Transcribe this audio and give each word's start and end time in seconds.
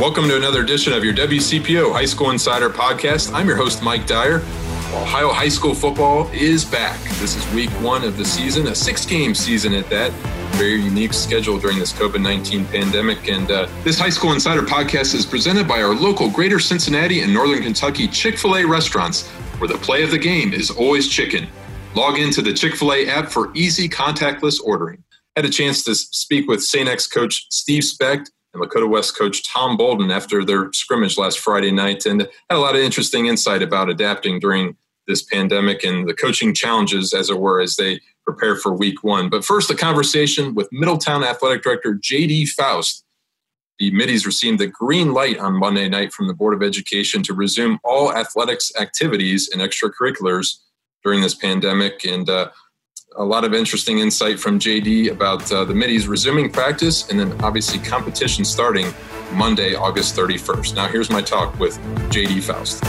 Welcome 0.00 0.28
to 0.28 0.36
another 0.36 0.62
edition 0.62 0.94
of 0.94 1.04
your 1.04 1.12
WCPO 1.12 1.92
High 1.92 2.06
School 2.06 2.30
Insider 2.30 2.70
Podcast. 2.70 3.34
I'm 3.34 3.46
your 3.46 3.58
host, 3.58 3.82
Mike 3.82 4.06
Dyer. 4.06 4.36
Ohio 4.36 5.28
high 5.28 5.50
school 5.50 5.74
football 5.74 6.30
is 6.32 6.64
back. 6.64 6.98
This 7.20 7.36
is 7.36 7.54
week 7.54 7.68
one 7.82 8.02
of 8.02 8.16
the 8.16 8.24
season, 8.24 8.68
a 8.68 8.74
six 8.74 9.04
game 9.04 9.34
season 9.34 9.74
at 9.74 9.90
that. 9.90 10.12
Very 10.52 10.80
unique 10.80 11.12
schedule 11.12 11.58
during 11.58 11.78
this 11.78 11.92
COVID 11.92 12.22
19 12.22 12.64
pandemic. 12.68 13.28
And 13.28 13.50
uh, 13.50 13.68
this 13.84 13.98
High 13.98 14.08
School 14.08 14.32
Insider 14.32 14.62
podcast 14.62 15.14
is 15.14 15.26
presented 15.26 15.68
by 15.68 15.82
our 15.82 15.94
local 15.94 16.30
Greater 16.30 16.58
Cincinnati 16.58 17.20
and 17.20 17.34
Northern 17.34 17.62
Kentucky 17.62 18.08
Chick 18.08 18.38
fil 18.38 18.56
A 18.56 18.64
restaurants, 18.64 19.28
where 19.58 19.68
the 19.68 19.76
play 19.76 20.02
of 20.02 20.10
the 20.10 20.18
game 20.18 20.54
is 20.54 20.70
always 20.70 21.06
chicken. 21.06 21.46
Log 21.94 22.18
into 22.18 22.40
the 22.40 22.54
Chick 22.54 22.76
fil 22.76 22.94
A 22.94 23.06
app 23.08 23.28
for 23.28 23.52
easy 23.54 23.90
contactless 23.90 24.58
ordering. 24.64 25.04
Had 25.36 25.44
a 25.44 25.50
chance 25.50 25.84
to 25.84 25.94
speak 25.94 26.48
with 26.48 26.62
St. 26.62 26.88
X 26.88 27.06
coach 27.06 27.46
Steve 27.50 27.84
Specht 27.84 28.30
and 28.52 28.62
Lakota 28.62 28.88
West 28.88 29.16
coach 29.16 29.44
Tom 29.48 29.76
Bolden 29.76 30.10
after 30.10 30.44
their 30.44 30.72
scrimmage 30.72 31.16
last 31.16 31.38
Friday 31.38 31.70
night 31.70 32.04
and 32.04 32.22
had 32.22 32.56
a 32.56 32.58
lot 32.58 32.74
of 32.74 32.80
interesting 32.80 33.26
insight 33.26 33.62
about 33.62 33.88
adapting 33.88 34.40
during 34.40 34.76
this 35.06 35.22
pandemic 35.22 35.84
and 35.84 36.08
the 36.08 36.14
coaching 36.14 36.54
challenges, 36.54 37.12
as 37.12 37.30
it 37.30 37.38
were, 37.38 37.60
as 37.60 37.76
they 37.76 38.00
prepare 38.24 38.56
for 38.56 38.72
week 38.72 39.02
one. 39.02 39.28
But 39.28 39.44
first, 39.44 39.70
a 39.70 39.74
conversation 39.74 40.54
with 40.54 40.68
Middletown 40.72 41.24
Athletic 41.24 41.62
Director 41.62 41.94
J.D. 41.94 42.46
Faust. 42.46 43.04
The 43.78 43.90
Middies 43.92 44.26
received 44.26 44.58
the 44.58 44.66
green 44.66 45.12
light 45.12 45.38
on 45.38 45.54
Monday 45.54 45.88
night 45.88 46.12
from 46.12 46.28
the 46.28 46.34
Board 46.34 46.54
of 46.54 46.62
Education 46.62 47.22
to 47.24 47.34
resume 47.34 47.78
all 47.82 48.14
athletics 48.14 48.70
activities 48.78 49.48
and 49.50 49.62
extracurriculars 49.62 50.58
during 51.02 51.22
this 51.22 51.34
pandemic. 51.34 52.04
And 52.04 52.28
uh, 52.28 52.50
a 53.16 53.24
lot 53.24 53.44
of 53.44 53.54
interesting 53.54 53.98
insight 53.98 54.38
from 54.38 54.58
JD 54.58 55.10
about 55.10 55.50
uh, 55.50 55.64
the 55.64 55.74
Middies 55.74 56.06
resuming 56.06 56.50
practice 56.50 57.08
and 57.10 57.18
then 57.18 57.32
obviously 57.42 57.80
competition 57.80 58.44
starting 58.44 58.86
Monday, 59.32 59.74
August 59.74 60.16
31st. 60.16 60.76
Now, 60.76 60.86
here's 60.86 61.10
my 61.10 61.20
talk 61.20 61.58
with 61.58 61.78
JD 62.10 62.42
Faust. 62.42 62.82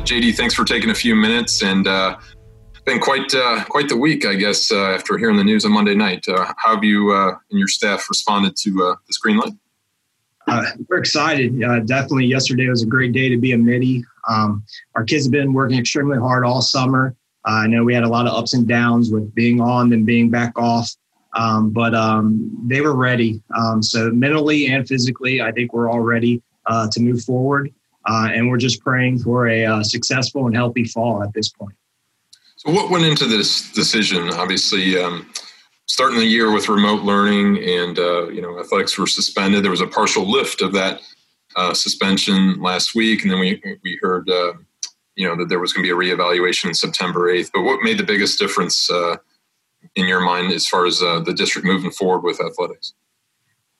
JD, 0.00 0.36
thanks 0.36 0.54
for 0.54 0.64
taking 0.64 0.90
a 0.90 0.94
few 0.94 1.14
minutes 1.14 1.62
and 1.62 1.86
uh, 1.86 2.18
been 2.84 2.98
quite 2.98 3.32
uh, 3.34 3.64
quite 3.64 3.88
the 3.88 3.96
week, 3.96 4.24
I 4.24 4.34
guess, 4.34 4.70
uh, 4.72 4.90
after 4.90 5.18
hearing 5.18 5.36
the 5.36 5.44
news 5.44 5.64
on 5.64 5.72
Monday 5.72 5.94
night. 5.94 6.26
Uh, 6.28 6.52
how 6.56 6.74
have 6.74 6.84
you 6.84 7.10
uh, 7.10 7.36
and 7.50 7.58
your 7.58 7.68
staff 7.68 8.08
responded 8.08 8.56
to 8.56 8.86
uh, 8.86 8.94
this 9.06 9.18
green 9.18 9.36
light? 9.36 9.52
we're 10.88 10.98
excited. 10.98 11.58
definitely, 11.86 12.26
yesterday 12.26 12.68
was 12.68 12.84
a 12.84 12.86
great 12.86 13.12
day 13.12 13.28
to 13.28 13.36
be 13.36 13.50
a 13.50 13.58
Middie. 13.58 14.04
Um, 14.28 14.64
our 14.94 15.02
kids 15.02 15.24
have 15.24 15.32
been 15.32 15.52
working 15.52 15.78
extremely 15.78 16.18
hard 16.18 16.44
all 16.44 16.62
summer. 16.62 17.16
Uh, 17.46 17.62
I 17.62 17.66
know 17.68 17.84
we 17.84 17.94
had 17.94 18.02
a 18.02 18.08
lot 18.08 18.26
of 18.26 18.34
ups 18.34 18.54
and 18.54 18.66
downs 18.66 19.10
with 19.10 19.32
being 19.34 19.60
on 19.60 19.92
and 19.92 20.04
being 20.04 20.30
back 20.30 20.58
off, 20.58 20.90
um, 21.34 21.70
but 21.70 21.94
um, 21.94 22.50
they 22.66 22.80
were 22.80 22.96
ready. 22.96 23.40
Um, 23.56 23.82
so 23.82 24.10
mentally 24.10 24.66
and 24.66 24.86
physically, 24.86 25.40
I 25.40 25.52
think 25.52 25.72
we're 25.72 25.88
all 25.88 26.00
ready 26.00 26.42
uh, 26.66 26.88
to 26.90 27.00
move 27.00 27.22
forward, 27.22 27.72
uh, 28.06 28.30
and 28.32 28.48
we're 28.48 28.56
just 28.56 28.80
praying 28.80 29.20
for 29.20 29.46
a 29.46 29.64
uh, 29.64 29.82
successful 29.84 30.46
and 30.46 30.56
healthy 30.56 30.84
fall 30.84 31.22
at 31.22 31.32
this 31.34 31.48
point. 31.50 31.76
So, 32.56 32.72
what 32.72 32.90
went 32.90 33.04
into 33.04 33.26
this 33.26 33.70
decision? 33.72 34.28
Obviously, 34.32 34.98
um, 34.98 35.30
starting 35.86 36.18
the 36.18 36.26
year 36.26 36.50
with 36.52 36.68
remote 36.68 37.02
learning, 37.02 37.62
and 37.62 37.96
uh, 37.96 38.28
you 38.28 38.42
know, 38.42 38.58
athletics 38.58 38.98
were 38.98 39.06
suspended. 39.06 39.62
There 39.62 39.70
was 39.70 39.80
a 39.80 39.86
partial 39.86 40.28
lift 40.28 40.62
of 40.62 40.72
that 40.72 41.00
suspension 41.74 42.60
last 42.60 42.96
week, 42.96 43.22
and 43.22 43.30
then 43.30 43.38
we 43.38 43.62
we 43.84 44.00
heard 44.02 44.28
you 45.16 45.26
know 45.26 45.36
that 45.36 45.48
there 45.48 45.58
was 45.58 45.72
going 45.72 45.84
to 45.86 45.94
be 45.94 46.12
a 46.12 46.14
reevaluation 46.14 46.76
September 46.76 47.32
8th. 47.32 47.50
But 47.52 47.62
what 47.62 47.82
made 47.82 47.98
the 47.98 48.04
biggest 48.04 48.38
difference 48.38 48.90
uh, 48.90 49.16
in 49.96 50.06
your 50.06 50.20
mind 50.20 50.52
as 50.52 50.66
far 50.68 50.86
as 50.86 51.02
uh, 51.02 51.20
the 51.20 51.32
district 51.32 51.66
moving 51.66 51.90
forward 51.90 52.20
with 52.20 52.40
athletics? 52.40 52.94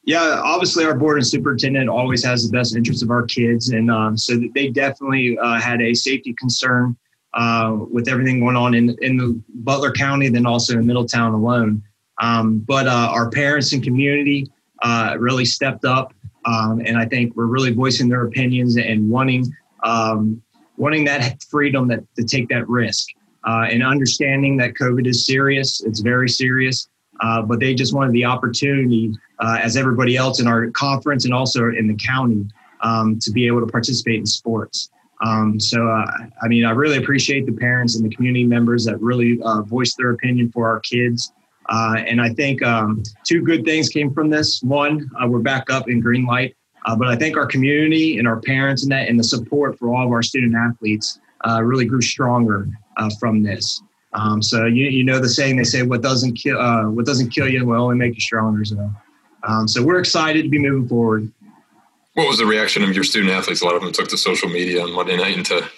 Yeah, 0.05 0.41
obviously 0.45 0.84
our 0.84 0.95
board 0.95 1.19
and 1.19 1.27
superintendent 1.27 1.89
always 1.89 2.25
has 2.25 2.48
the 2.48 2.56
best 2.56 2.77
interest 2.77 3.03
of 3.03 3.11
our 3.11 3.25
kids, 3.25 3.70
and 3.70 3.91
um, 3.91 4.17
so 4.17 4.41
they 4.55 4.69
definitely 4.69 5.37
uh, 5.38 5.61
had 5.61 5.83
a 5.83 5.94
safety 5.94 6.34
concern 6.38 6.97
uh, 7.34 7.77
with 7.91 8.09
everything 8.09 8.41
going 8.41 8.56
on 8.56 8.75
in 8.75 8.97
in 9.03 9.16
the 9.16 9.41
Butler 9.56 9.93
County, 9.93 10.28
then 10.28 10.47
also 10.47 10.78
in 10.78 10.87
Middletown 10.87 11.34
alone. 11.34 11.82
Um, 12.22 12.61
but 12.61 12.87
uh, 12.87 13.11
our 13.12 13.28
parents 13.31 13.72
and 13.72 13.82
community 13.82 14.50
uh, 14.82 15.16
really 15.19 15.44
stepped 15.44 15.84
up, 15.84 16.15
um, 16.47 16.81
and 16.87 16.97
I 16.97 17.05
think 17.05 17.34
we're 17.34 17.47
really 17.47 17.72
voicing 17.72 18.09
their 18.09 18.25
opinions 18.25 18.77
and 18.78 19.11
wanting 19.11 19.53
um, 19.82 20.41
wanting 20.76 21.04
that 21.04 21.42
freedom 21.44 21.88
that, 21.88 22.03
to 22.16 22.25
take 22.25 22.48
that 22.48 22.69
risk 22.69 23.09
uh, 23.44 23.66
and 23.70 23.82
understanding 23.82 24.56
that 24.59 24.75
COVID 24.75 25.06
is 25.06 25.26
serious. 25.26 25.82
It's 25.82 26.00
very 26.00 26.28
serious. 26.28 26.88
Uh, 27.20 27.42
but 27.42 27.60
they 27.60 27.75
just 27.75 27.94
wanted 27.94 28.12
the 28.12 28.25
opportunity, 28.25 29.10
uh, 29.38 29.59
as 29.62 29.76
everybody 29.76 30.16
else 30.16 30.41
in 30.41 30.47
our 30.47 30.70
conference 30.72 31.25
and 31.25 31.32
also 31.32 31.70
in 31.70 31.87
the 31.87 31.94
county, 31.94 32.47
um, 32.82 33.19
to 33.20 33.31
be 33.31 33.47
able 33.47 33.60
to 33.60 33.66
participate 33.66 34.16
in 34.16 34.26
sports. 34.26 34.91
Um, 35.25 35.59
so, 35.59 35.88
uh, 35.88 36.04
I 36.42 36.48
mean, 36.48 36.66
I 36.66 36.72
really 36.72 36.98
appreciate 36.98 37.47
the 37.47 37.53
parents 37.53 37.97
and 37.97 38.04
the 38.04 38.14
community 38.14 38.44
members 38.44 38.84
that 38.84 39.00
really 39.00 39.41
uh, 39.43 39.62
voiced 39.62 39.97
their 39.97 40.10
opinion 40.10 40.53
for 40.53 40.69
our 40.69 40.81
kids. 40.81 41.32
Uh, 41.70 41.97
and 42.06 42.20
I 42.20 42.28
think 42.34 42.62
um, 42.62 43.03
two 43.25 43.41
good 43.43 43.64
things 43.64 43.88
came 43.88 44.12
from 44.12 44.28
this. 44.28 44.62
One, 44.62 45.10
we're 45.26 45.38
back 45.38 45.70
up 45.70 45.88
in 45.88 46.00
green 46.00 46.26
light 46.26 46.54
uh, 46.87 46.95
but 46.95 47.09
I 47.09 47.17
think 47.17 47.37
our 47.37 47.47
community 47.47 48.19
and 48.19 48.27
our 48.29 48.41
parents 48.41 48.85
and 48.85 48.93
that 48.93 49.09
and 49.09 49.19
the 49.19 49.25
support 49.25 49.79
for 49.79 49.93
all 49.95 50.07
of 50.07 50.13
our 50.13 50.23
student 50.23 50.55
athletes 50.55 51.19
uh, 51.47 51.63
really 51.63 51.85
grew 51.85 52.01
stronger 52.01 52.69
uh, 52.97 53.11
from 53.21 53.43
this. 53.43 53.83
Um, 54.13 54.41
so 54.41 54.65
you, 54.65 54.87
you 54.87 55.05
know 55.05 55.19
the 55.19 55.29
saying 55.29 55.57
they 55.57 55.65
say 55.65 55.83
what 55.83 56.01
doesn't 56.01 56.35
kill 56.35 56.59
uh, 56.59 56.89
what 56.89 57.05
doesn't 57.05 57.31
kill 57.31 57.49
you 57.49 57.67
will 57.67 57.83
only 57.83 57.97
make 57.97 58.15
you 58.15 58.21
stronger. 58.21 58.65
So 58.65 58.91
um, 59.43 59.69
so 59.69 59.83
we're 59.83 59.99
excited 59.99 60.43
to 60.45 60.49
be 60.49 60.59
moving 60.59 60.89
forward. 60.89 61.31
What 62.15 62.29
was 62.29 62.39
the 62.39 62.47
reaction 62.47 62.83
of 62.83 62.95
your 62.95 63.05
student 63.05 63.33
athletes? 63.33 63.61
A 63.61 63.65
lot 63.67 63.75
of 63.75 63.83
them 63.83 63.93
took 63.93 64.09
to 64.09 64.17
social 64.17 64.49
media 64.49 64.83
on 64.83 64.93
Monday 64.93 65.17
night 65.17 65.37
and 65.37 65.45
to 65.47 65.69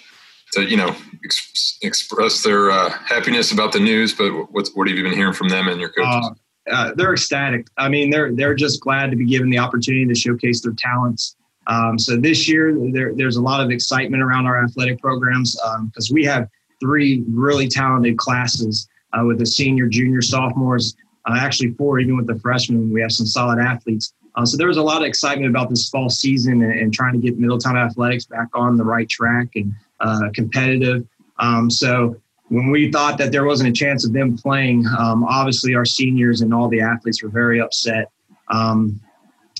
to 0.53 0.63
you 0.63 0.77
know 0.77 0.95
ex- 1.25 1.77
express 1.81 2.43
their 2.43 2.71
uh, 2.71 2.89
happiness 2.89 3.51
about 3.51 3.73
the 3.73 3.79
news. 3.79 4.13
But 4.13 4.31
what 4.51 4.69
what 4.75 4.87
have 4.87 4.97
you 4.97 5.03
been 5.03 5.13
hearing 5.13 5.33
from 5.33 5.49
them 5.49 5.67
and 5.67 5.79
your 5.81 5.89
coaches? 5.89 6.39
Uh, 6.69 6.93
they're 6.95 7.13
ecstatic. 7.13 7.67
I 7.77 7.89
mean, 7.89 8.09
they're 8.09 8.33
they're 8.33 8.55
just 8.55 8.81
glad 8.81 9.11
to 9.11 9.17
be 9.17 9.25
given 9.25 9.49
the 9.49 9.57
opportunity 9.57 10.05
to 10.05 10.15
showcase 10.15 10.61
their 10.61 10.73
talents. 10.77 11.35
Um, 11.67 11.99
so 11.99 12.17
this 12.17 12.49
year, 12.49 12.75
there, 12.91 13.13
there's 13.13 13.35
a 13.35 13.41
lot 13.41 13.61
of 13.61 13.69
excitement 13.69 14.23
around 14.23 14.47
our 14.47 14.63
athletic 14.63 14.99
programs 14.99 15.55
because 15.85 16.09
um, 16.09 16.13
we 16.13 16.25
have 16.25 16.49
three 16.79 17.23
really 17.29 17.67
talented 17.67 18.17
classes 18.17 18.87
uh, 19.13 19.23
with 19.23 19.37
the 19.37 19.45
senior, 19.45 19.87
junior, 19.87 20.21
sophomores. 20.21 20.95
Uh, 21.25 21.37
actually, 21.37 21.71
four 21.73 21.99
even 21.99 22.17
with 22.17 22.27
the 22.27 22.39
freshmen. 22.39 22.91
We 22.91 23.01
have 23.01 23.11
some 23.11 23.27
solid 23.27 23.59
athletes. 23.59 24.13
Uh, 24.35 24.45
so 24.45 24.57
there 24.57 24.67
was 24.67 24.77
a 24.77 24.83
lot 24.83 25.01
of 25.01 25.07
excitement 25.07 25.49
about 25.49 25.69
this 25.69 25.89
fall 25.89 26.09
season 26.09 26.63
and, 26.63 26.71
and, 26.71 26.93
trying 26.93 27.13
to 27.13 27.19
get 27.19 27.37
Middletown 27.37 27.77
athletics 27.77 28.25
back 28.25 28.47
on 28.53 28.77
the 28.77 28.83
right 28.83 29.09
track 29.09 29.49
and 29.55 29.73
uh, 29.99 30.29
competitive. 30.33 31.05
Um, 31.39 31.69
so 31.69 32.15
when 32.49 32.69
we 32.71 32.91
thought 32.91 33.17
that 33.19 33.31
there 33.31 33.45
wasn't 33.45 33.69
a 33.69 33.71
chance 33.71 34.05
of 34.05 34.13
them 34.13 34.37
playing, 34.37 34.85
um, 34.97 35.23
obviously 35.23 35.75
our 35.75 35.85
seniors 35.85 36.41
and 36.41 36.53
all 36.53 36.67
the 36.67 36.81
athletes 36.81 37.23
were 37.23 37.29
very 37.29 37.61
upset. 37.61 38.11
Um, 38.49 38.99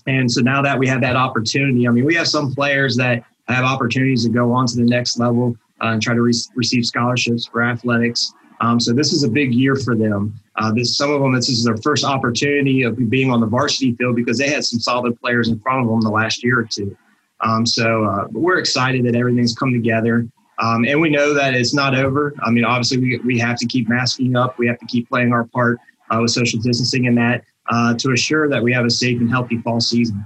and 0.07 0.29
so 0.31 0.41
now 0.41 0.61
that 0.63 0.77
we 0.77 0.88
have 0.88 1.01
that 1.01 1.16
opportunity, 1.16 1.88
I 1.88 1.91
mean, 1.91 2.05
we 2.05 2.16
have 2.16 2.27
some 2.27 2.53
players 2.53 2.97
that 2.97 3.23
have 3.47 3.63
opportunities 3.63 4.23
to 4.23 4.29
go 4.29 4.51
on 4.51 4.66
to 4.67 4.75
the 4.75 4.83
next 4.83 5.19
level 5.19 5.55
uh, 5.81 5.88
and 5.88 6.01
try 6.01 6.16
to 6.16 6.22
re- 6.22 6.33
receive 6.55 6.85
scholarships 6.85 7.45
for 7.45 7.61
athletics. 7.61 8.33
Um, 8.61 8.79
so 8.79 8.91
this 8.91 9.13
is 9.13 9.23
a 9.23 9.29
big 9.29 9.53
year 9.53 9.75
for 9.75 9.95
them. 9.95 10.39
Uh, 10.56 10.73
this, 10.73 10.97
some 10.97 11.11
of 11.11 11.21
them, 11.21 11.33
this 11.33 11.47
is 11.47 11.63
their 11.63 11.77
first 11.77 12.03
opportunity 12.03 12.83
of 12.83 13.09
being 13.09 13.31
on 13.31 13.39
the 13.39 13.47
varsity 13.47 13.95
field 13.95 14.16
because 14.16 14.38
they 14.38 14.50
had 14.50 14.66
some 14.66 14.79
solid 14.79 15.19
players 15.21 15.47
in 15.47 15.59
front 15.59 15.81
of 15.81 15.88
them 15.88 16.01
the 16.01 16.09
last 16.09 16.44
year 16.44 16.59
or 16.59 16.66
two. 16.66 16.97
Um, 17.41 17.66
so 17.66 18.03
uh, 18.03 18.27
we're 18.31 18.59
excited 18.59 19.06
that 19.06 19.16
everything's 19.16 19.56
come 19.56 19.71
together. 19.71 20.27
Um, 20.59 20.86
and 20.86 21.00
we 21.00 21.09
know 21.09 21.34
that 21.34 21.53
it's 21.53 21.74
not 21.74 21.96
over. 21.96 22.34
I 22.44 22.52
mean, 22.52 22.66
obviously, 22.66 22.97
we, 22.97 23.18
we 23.20 23.40
have 23.40 23.58
to 23.58 23.66
keep 23.66 23.88
masking 23.88 24.36
up. 24.36 24.58
We 24.58 24.68
have 24.68 24.80
to 24.80 24.86
keep 24.86 25.08
playing 25.08 25.31
our 25.31 25.46
part 25.46 25.80
uh, 26.09 26.20
with 26.22 26.31
social 26.31 26.59
distancing 26.59 27.08
and 27.08 27.18
that 27.18 27.44
uh, 27.69 27.94
to 27.95 28.12
assure 28.12 28.50
that 28.50 28.62
we 28.62 28.74
have 28.74 28.86
a 28.86 28.89
safe 28.89 29.19
and 29.19 29.30
healthy 29.30 29.60
fall 29.60 29.80
season. 29.80 30.25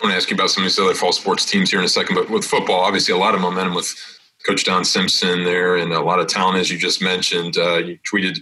I 0.00 0.06
want 0.06 0.12
to 0.12 0.16
ask 0.16 0.30
you 0.30 0.34
about 0.34 0.50
some 0.50 0.64
of 0.64 0.70
these 0.70 0.78
other 0.78 0.94
fall 0.94 1.12
sports 1.12 1.44
teams 1.44 1.70
here 1.70 1.78
in 1.78 1.84
a 1.84 1.88
second, 1.88 2.14
but 2.14 2.30
with 2.30 2.44
football, 2.44 2.80
obviously, 2.80 3.14
a 3.14 3.18
lot 3.18 3.34
of 3.34 3.40
momentum 3.40 3.74
with 3.74 3.94
Coach 4.46 4.64
Don 4.64 4.84
Simpson 4.84 5.44
there 5.44 5.76
and 5.76 5.92
a 5.92 6.00
lot 6.00 6.20
of 6.20 6.26
talent, 6.26 6.58
as 6.58 6.70
you 6.70 6.78
just 6.78 7.02
mentioned. 7.02 7.56
Uh, 7.58 7.76
you 7.76 7.98
tweeted 8.10 8.38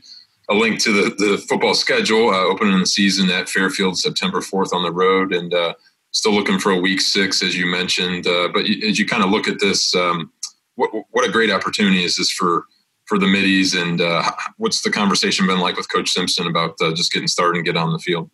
a 0.48 0.54
link 0.54 0.80
to 0.80 0.92
the, 0.92 1.14
the 1.16 1.38
football 1.48 1.74
schedule, 1.74 2.30
uh, 2.30 2.44
opening 2.44 2.78
the 2.78 2.86
season 2.86 3.30
at 3.30 3.48
Fairfield 3.48 3.98
September 3.98 4.40
4th 4.40 4.72
on 4.72 4.82
the 4.82 4.92
road, 4.92 5.34
and 5.34 5.52
uh, 5.52 5.74
still 6.12 6.32
looking 6.32 6.58
for 6.58 6.72
a 6.72 6.80
week 6.80 7.00
six, 7.00 7.42
as 7.42 7.56
you 7.56 7.66
mentioned. 7.66 8.26
Uh, 8.26 8.48
but 8.52 8.64
as 8.64 8.98
you 8.98 9.06
kind 9.06 9.24
of 9.24 9.30
look 9.30 9.48
at 9.48 9.58
this, 9.60 9.94
um, 9.94 10.32
what, 10.78 10.90
what 11.10 11.28
a 11.28 11.32
great 11.32 11.50
opportunity 11.50 12.04
is 12.04 12.16
this 12.16 12.30
for 12.30 12.64
for 13.06 13.18
the 13.18 13.26
middies? 13.26 13.74
And 13.74 14.00
uh, 14.00 14.22
what's 14.58 14.82
the 14.82 14.90
conversation 14.90 15.46
been 15.46 15.58
like 15.58 15.76
with 15.76 15.90
coach 15.90 16.10
simpson 16.10 16.46
about 16.46 16.76
uh, 16.80 16.92
just 16.94 17.12
getting 17.12 17.28
started 17.28 17.56
and 17.56 17.66
get 17.66 17.76
on 17.76 17.92
the 17.92 17.98
field? 17.98 18.30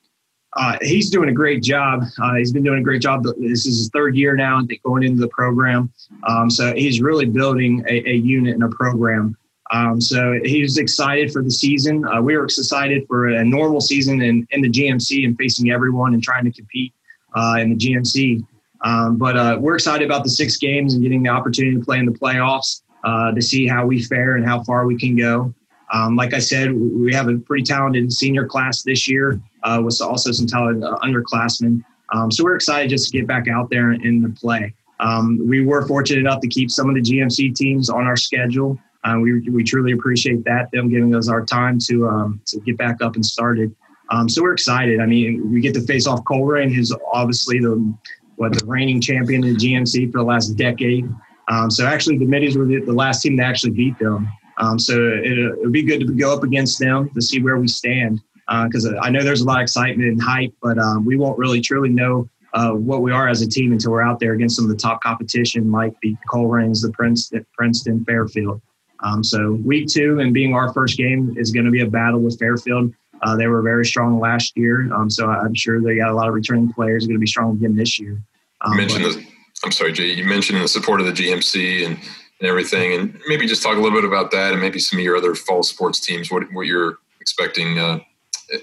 Uh, 0.57 0.77
he's 0.83 1.11
doing 1.11 1.29
a 1.29 1.33
great 1.33 1.63
job. 1.63 2.03
Uh, 2.23 2.35
he's 2.35 2.53
been 2.53 2.63
doing 2.63 2.79
a 2.79 2.83
great 2.83 3.03
job. 3.03 3.25
This 3.25 3.67
is 3.67 3.79
his 3.79 3.91
third 3.93 4.15
year 4.15 4.37
now 4.37 4.61
going 4.85 5.03
into 5.03 5.21
the 5.21 5.29
program. 5.29 5.93
Um, 6.29 6.49
so 6.51 6.75
he's 6.75 7.01
really 7.01 7.27
building 7.27 7.85
a, 7.89 8.09
a 8.09 8.15
unit 8.15 8.55
and 8.55 8.63
a 8.63 8.69
program. 8.69 9.37
Um, 9.73 10.01
so 10.01 10.39
he's 10.45 10.77
excited 10.77 11.33
for 11.33 11.43
the 11.43 11.51
season. 11.51 12.05
Uh, 12.07 12.21
we 12.21 12.37
were 12.37 12.45
excited 12.45 13.05
for 13.09 13.29
a 13.29 13.45
normal 13.45 13.81
season 13.81 14.23
in, 14.23 14.47
in 14.51 14.61
the 14.61 14.71
GMC 14.71 15.25
and 15.25 15.37
facing 15.37 15.71
everyone 15.71 16.15
and 16.15 16.23
trying 16.23 16.45
to 16.45 16.53
compete 16.53 16.93
uh, 17.35 17.57
in 17.59 17.71
the 17.71 17.77
GMC. 17.77 18.45
Um, 18.85 19.17
but 19.17 19.37
uh, 19.37 19.57
we're 19.59 19.75
excited 19.75 20.05
about 20.05 20.23
the 20.25 20.31
six 20.31 20.59
games 20.59 20.95
and 20.95 21.03
getting 21.03 21.23
the 21.23 21.31
opportunity 21.31 21.77
to 21.77 21.85
play 21.85 21.99
in 21.99 22.07
the 22.07 22.13
playoffs 22.13 22.83
uh, 23.03 23.33
to 23.33 23.41
see 23.41 23.67
how 23.67 23.87
we 23.87 24.03
fare 24.03 24.37
and 24.37 24.47
how 24.47 24.63
far 24.63 24.87
we 24.87 24.97
can 24.97 25.17
go. 25.17 25.53
Um, 25.93 26.17
like 26.17 26.35
I 26.35 26.39
said, 26.39 26.73
we 26.73 27.13
have 27.15 27.29
a 27.29 27.39
pretty 27.39 27.65
talented 27.65 28.13
senior 28.13 28.47
class 28.47 28.83
this 28.83 29.09
year 29.09 29.41
uh, 29.63 29.81
with 29.83 30.01
also 30.03 30.33
some 30.33 30.47
talented 30.47 30.85
uh, 30.85 30.99
underclassmen. 31.03 31.83
Um, 32.13 32.31
so 32.31 32.45
we're 32.45 32.57
excited 32.57 32.91
just 32.91 33.11
to 33.11 33.19
get 33.19 33.27
back 33.27 33.49
out 33.49 33.71
there 33.71 33.91
and 33.91 34.23
to 34.23 34.41
play. 34.41 34.75
Um, 35.01 35.41
we 35.47 35.65
were 35.65 35.87
fortunate 35.87 36.21
enough 36.21 36.41
to 36.41 36.49
keep 36.49 36.71
some 36.71 36.89
of 36.89 36.95
the 36.95 37.01
GMC 37.01 37.55
teams 37.55 37.91
on 37.91 38.07
our 38.07 38.17
schedule. 38.17 38.79
Uh, 39.03 39.19
we, 39.21 39.49
we 39.51 39.65
truly 39.65 39.93
appreciate 39.93 40.45
that, 40.45 40.71
them 40.73 40.89
giving 40.89 41.15
us 41.15 41.29
our 41.29 41.45
time 41.45 41.79
to, 41.79 42.09
um, 42.09 42.41
to 42.47 42.61
get 42.61 42.77
back 42.79 43.03
up 43.03 43.17
and 43.17 43.25
started. 43.25 43.75
Um, 44.11 44.29
so 44.29 44.43
we're 44.43 44.53
excited. 44.53 45.01
I 45.01 45.07
mean, 45.07 45.51
we 45.53 45.61
get 45.61 45.75
to 45.75 45.81
face 45.83 46.07
off 46.07 46.23
Colerain, 46.25 46.75
who's 46.75 46.95
obviously 47.13 47.59
the 47.59 47.95
what 48.37 48.53
the 48.53 48.65
reigning 48.67 49.01
champion 49.01 49.45
in 49.45 49.55
the 49.55 49.59
GMC 49.59 50.13
for 50.13 50.19
the 50.19 50.25
last 50.25 50.49
decade. 50.51 51.09
Um, 51.49 51.71
so 51.71 51.87
actually, 51.87 52.19
the 52.19 52.25
Middies 52.25 52.57
were 52.57 52.65
the, 52.65 52.81
the, 52.81 52.93
last 52.93 53.23
team 53.23 53.37
to 53.37 53.45
actually 53.45 53.73
beat 53.73 53.99
them. 53.99 54.29
Um, 54.59 54.79
so 54.79 54.95
it, 55.23 55.59
would 55.59 55.73
be 55.73 55.83
good 55.83 56.01
to 56.01 56.07
go 56.07 56.35
up 56.35 56.43
against 56.43 56.79
them 56.79 57.11
to 57.11 57.21
see 57.21 57.43
where 57.43 57.59
we 57.59 57.69
stand 57.69 58.21
because 58.65 58.87
uh, 58.87 58.99
I 59.01 59.11
know 59.11 59.23
there's 59.23 59.41
a 59.41 59.45
lot 59.45 59.59
of 59.59 59.63
excitement 59.63 60.09
and 60.09 60.23
hype, 60.23 60.55
but 60.63 60.79
um, 60.79 61.05
we 61.05 61.17
won't 61.17 61.39
really 61.39 61.61
truly 61.61 61.89
know 61.89 62.29
uh, 62.53 62.71
what 62.71 63.03
we 63.03 63.11
are 63.11 63.29
as 63.29 63.43
a 63.43 63.49
team 63.49 63.73
until 63.73 63.91
we're 63.91 64.03
out 64.03 64.21
there 64.21 64.33
against 64.33 64.57
some 64.57 64.65
of 64.65 64.71
the 64.71 64.77
top 64.77 65.03
competition 65.03 65.71
like 65.73 65.95
the 66.03 66.15
Colerains, 66.31 66.83
the 66.83 66.91
Princeton, 66.93 67.45
Princeton 67.53 68.05
Fairfield. 68.05 68.61
Um, 69.01 69.25
so 69.25 69.53
week 69.65 69.89
two 69.89 70.21
and 70.21 70.33
being 70.33 70.55
our 70.55 70.73
first 70.73 70.97
game 70.97 71.35
is 71.37 71.51
going 71.51 71.67
to 71.67 71.73
be 71.73 71.81
a 71.81 71.87
battle 71.87 72.21
with 72.21 72.39
Fairfield. 72.39 72.93
Uh, 73.23 73.37
they 73.37 73.47
were 73.47 73.63
very 73.63 73.87
strong 73.87 74.21
last 74.21 74.57
year, 74.57 74.93
um, 74.93 75.09
so 75.09 75.29
I'm 75.29 75.55
sure 75.55 75.81
they 75.81 75.97
got 75.97 76.11
a 76.11 76.15
lot 76.15 76.29
of 76.29 76.35
returning 76.35 76.73
players 76.73 77.07
going 77.07 77.17
to 77.17 77.21
be 77.21 77.27
strong 77.27 77.57
again 77.57 77.77
this 77.77 77.99
year. 77.99 78.21
Um, 78.61 78.73
you 78.73 78.79
mentioned 78.79 79.05
the, 79.05 79.27
I'm 79.65 79.73
sorry, 79.73 79.93
Jay. 79.93 80.13
You 80.13 80.25
mentioned 80.25 80.61
the 80.61 80.69
support 80.69 81.01
of 81.01 81.07
the 81.07 81.13
GMC 81.13 81.87
and, 81.87 81.97
and 81.97 82.49
everything, 82.49 82.93
and 82.93 83.19
maybe 83.27 83.47
just 83.47 83.63
talk 83.63 83.77
a 83.77 83.81
little 83.81 83.99
bit 83.99 84.05
about 84.05 84.31
that, 84.33 84.53
and 84.53 84.61
maybe 84.61 84.79
some 84.79 84.99
of 84.99 85.05
your 85.05 85.17
other 85.17 85.35
fall 85.35 85.63
sports 85.63 86.01
teams. 86.01 86.31
What 86.31 86.45
what 86.53 86.67
you're 86.67 86.99
expecting 87.21 87.79
uh, 87.79 88.01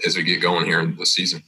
as 0.05 0.15
we 0.15 0.23
get 0.23 0.41
going 0.41 0.65
here 0.65 0.79
in 0.79 0.95
the 0.95 1.05
season? 1.05 1.43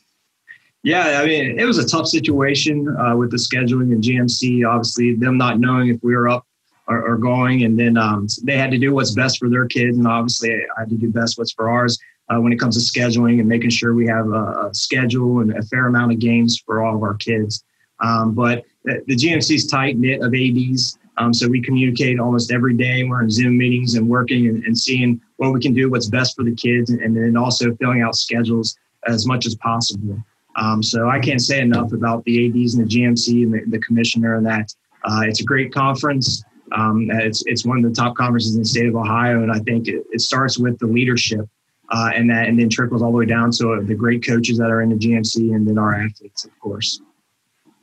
Yeah, 0.82 1.22
I 1.22 1.26
mean, 1.26 1.58
it 1.60 1.64
was 1.64 1.78
a 1.78 1.88
tough 1.88 2.08
situation 2.08 2.94
uh, 3.00 3.16
with 3.16 3.32
the 3.32 3.38
scheduling 3.38 3.94
and 3.94 4.04
GMC. 4.04 4.68
Obviously, 4.68 5.16
them 5.16 5.38
not 5.38 5.60
knowing 5.60 5.90
if 5.90 6.04
we 6.04 6.16
were 6.16 6.28
up 6.28 6.46
or, 6.88 7.02
or 7.02 7.18
going, 7.18 7.64
and 7.64 7.80
then 7.80 7.98
um, 7.98 8.28
they 8.44 8.58
had 8.58 8.72
to 8.72 8.78
do 8.78 8.94
what's 8.94 9.12
best 9.12 9.38
for 9.38 9.50
their 9.50 9.66
kids, 9.66 9.98
and 9.98 10.08
obviously, 10.08 10.52
I 10.54 10.82
had 10.82 10.90
to 10.90 10.98
do 10.98 11.10
best 11.10 11.38
what's 11.38 11.54
for 11.54 11.70
ours 11.70 11.98
uh, 12.34 12.40
when 12.40 12.54
it 12.54 12.60
comes 12.60 12.76
to 12.76 13.00
scheduling 13.00 13.40
and 13.40 13.48
making 13.48 13.70
sure 13.70 13.94
we 13.94 14.08
have 14.08 14.28
a, 14.28 14.68
a, 14.68 14.70
schedule 14.74 15.40
and 15.40 15.56
a 15.56 15.62
fair 15.64 15.88
amount 15.88 16.12
of 16.12 16.20
games 16.20 16.62
for 16.66 16.84
all 16.84 16.96
of 16.96 17.04
our 17.04 17.16
kids. 17.16 17.64
Um, 18.00 18.34
but 18.34 18.64
the, 18.84 19.04
the 19.08 19.16
GMC 19.16 19.56
is 19.56 19.68
tight 19.68 19.98
knit 19.98 20.22
of 20.22 20.34
ADs. 20.34 20.98
Um, 21.18 21.34
so 21.34 21.48
we 21.48 21.62
communicate 21.62 22.20
almost 22.20 22.52
every 22.52 22.76
day. 22.76 23.04
We're 23.04 23.22
in 23.22 23.30
Zoom 23.30 23.58
meetings 23.58 23.96
and 23.96 24.08
working 24.08 24.48
and, 24.48 24.64
and 24.64 24.78
seeing 24.78 25.22
what 25.38 25.54
we 25.54 25.60
can 25.60 25.74
do, 25.74 25.90
what's 25.90 26.08
best 26.08 26.36
for 26.36 26.44
the 26.44 26.56
kids, 26.56 26.90
and, 26.90 27.02
and 27.02 27.16
then 27.16 27.38
also 27.38 27.76
filling 27.76 28.02
out 28.02 28.16
schedules 28.16 28.76
as 29.08 29.28
much 29.28 29.46
as 29.46 29.56
possible. 29.56 30.18
Um, 30.56 30.82
so 30.82 31.10
I 31.10 31.20
can't 31.20 31.42
say 31.42 31.62
enough 31.62 31.94
about 31.94 32.24
the 32.26 32.48
ADs 32.48 32.76
and 32.76 32.88
the 32.88 32.96
GMC 32.96 33.44
and 33.44 33.54
the, 33.54 33.78
the 33.78 33.80
commissioner 33.80 34.36
and 34.36 34.46
that. 34.46 34.74
Uh, 35.04 35.24
it's 35.26 35.42
a 35.42 35.44
great 35.44 35.74
conference. 35.74 36.44
Um, 36.72 37.10
it's, 37.12 37.44
it's 37.46 37.66
one 37.66 37.78
of 37.78 37.84
the 37.84 37.92
top 37.92 38.16
conferences 38.16 38.56
in 38.56 38.62
the 38.62 38.68
state 38.68 38.88
of 38.88 38.96
Ohio, 38.96 39.44
and 39.44 39.52
I 39.52 39.60
think 39.60 39.88
it, 39.88 40.04
it 40.12 40.22
starts 40.22 40.58
with 40.58 40.80
the 40.80 40.88
leadership 40.88 41.48
uh, 41.94 42.10
and 42.16 42.30
that 42.30 42.48
and 42.48 42.60
then 42.60 42.70
trickles 42.70 43.02
all 43.02 43.12
the 43.12 43.18
way 43.18 43.26
down 43.26 43.54
So 43.54 43.80
the 43.80 43.94
great 43.94 44.26
coaches 44.26 44.58
that 44.58 44.72
are 44.72 44.82
in 44.82 44.90
the 44.90 44.96
GMC 44.96 45.56
and 45.56 45.68
then 45.68 45.78
our 45.78 45.94
athletes, 45.94 46.44
of 46.44 46.60
course. 46.60 47.00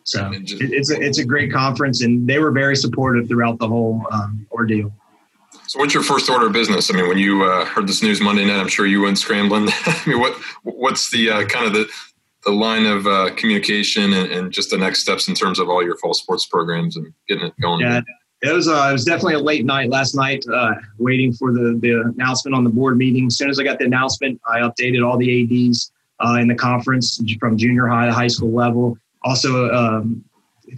So 0.03 0.33
just, 0.43 0.61
it's 0.61 0.91
a, 0.91 1.01
it's 1.01 1.19
a 1.19 1.25
great 1.25 1.53
conference, 1.53 2.03
and 2.03 2.29
they 2.29 2.41
were 2.41 2.51
very 2.51 2.75
supportive 2.75 3.29
throughout 3.29 3.59
the 3.59 3.69
whole 3.69 4.05
um, 4.11 4.47
ordeal. 4.51 4.93
So, 5.69 5.79
what's 5.79 5.95
your 5.95 6.03
first 6.03 6.29
order 6.29 6.49
of 6.49 6.53
business? 6.53 6.91
I 6.91 6.97
mean, 6.97 7.07
when 7.07 7.19
you 7.19 7.45
uh, 7.45 7.65
heard 7.65 7.87
this 7.87 8.03
news 8.03 8.21
Monday 8.21 8.45
night, 8.45 8.59
I'm 8.59 8.67
sure 8.67 8.87
you 8.87 9.03
went 9.03 9.19
scrambling. 9.19 9.69
I 9.87 10.03
mean, 10.07 10.19
what 10.19 10.35
what's 10.65 11.11
the 11.11 11.31
uh, 11.31 11.45
kind 11.45 11.67
of 11.67 11.73
the 11.73 11.89
the 12.45 12.51
line 12.51 12.87
of 12.87 13.07
uh, 13.07 13.31
communication 13.37 14.15
and, 14.15 14.33
and, 14.33 14.51
just 14.51 14.71
the 14.71 14.79
next 14.79 15.01
steps 15.01 15.29
in 15.29 15.35
terms 15.35 15.59
of 15.59 15.69
all 15.69 15.85
your 15.85 15.95
fall 15.99 16.15
sports 16.15 16.47
programs 16.47 16.97
and 16.97 17.13
getting 17.29 17.45
it 17.45 17.53
going? 17.61 17.81
Yeah, 17.81 18.01
it 18.43 18.53
was 18.53 18.69
uh, 18.69 18.87
it 18.89 18.93
was 18.93 19.05
definitely 19.05 19.35
a 19.35 19.39
late 19.39 19.65
night 19.67 19.91
last 19.91 20.15
night, 20.15 20.45
uh, 20.53 20.73
waiting 20.99 21.33
for 21.33 21.53
the 21.53 21.79
the 21.83 22.01
announcement 22.17 22.55
on 22.55 22.65
the 22.65 22.71
board 22.71 22.97
meeting. 22.97 23.27
As 23.27 23.37
soon 23.37 23.51
as 23.51 23.59
I 23.59 23.65
got 23.65 23.79
the 23.79 23.85
announcement, 23.85 24.41
I 24.49 24.61
updated 24.61 25.07
all 25.07 25.19
the 25.19 25.69
ADs 25.69 25.93
uh, 26.25 26.39
in 26.41 26.49
the 26.49 26.55
conference 26.55 27.21
from 27.39 27.59
junior 27.59 27.87
high 27.87 28.07
to 28.07 28.13
high 28.13 28.29
school 28.29 28.53
level. 28.53 28.97
Also. 29.23 29.71
Um, 29.71 30.25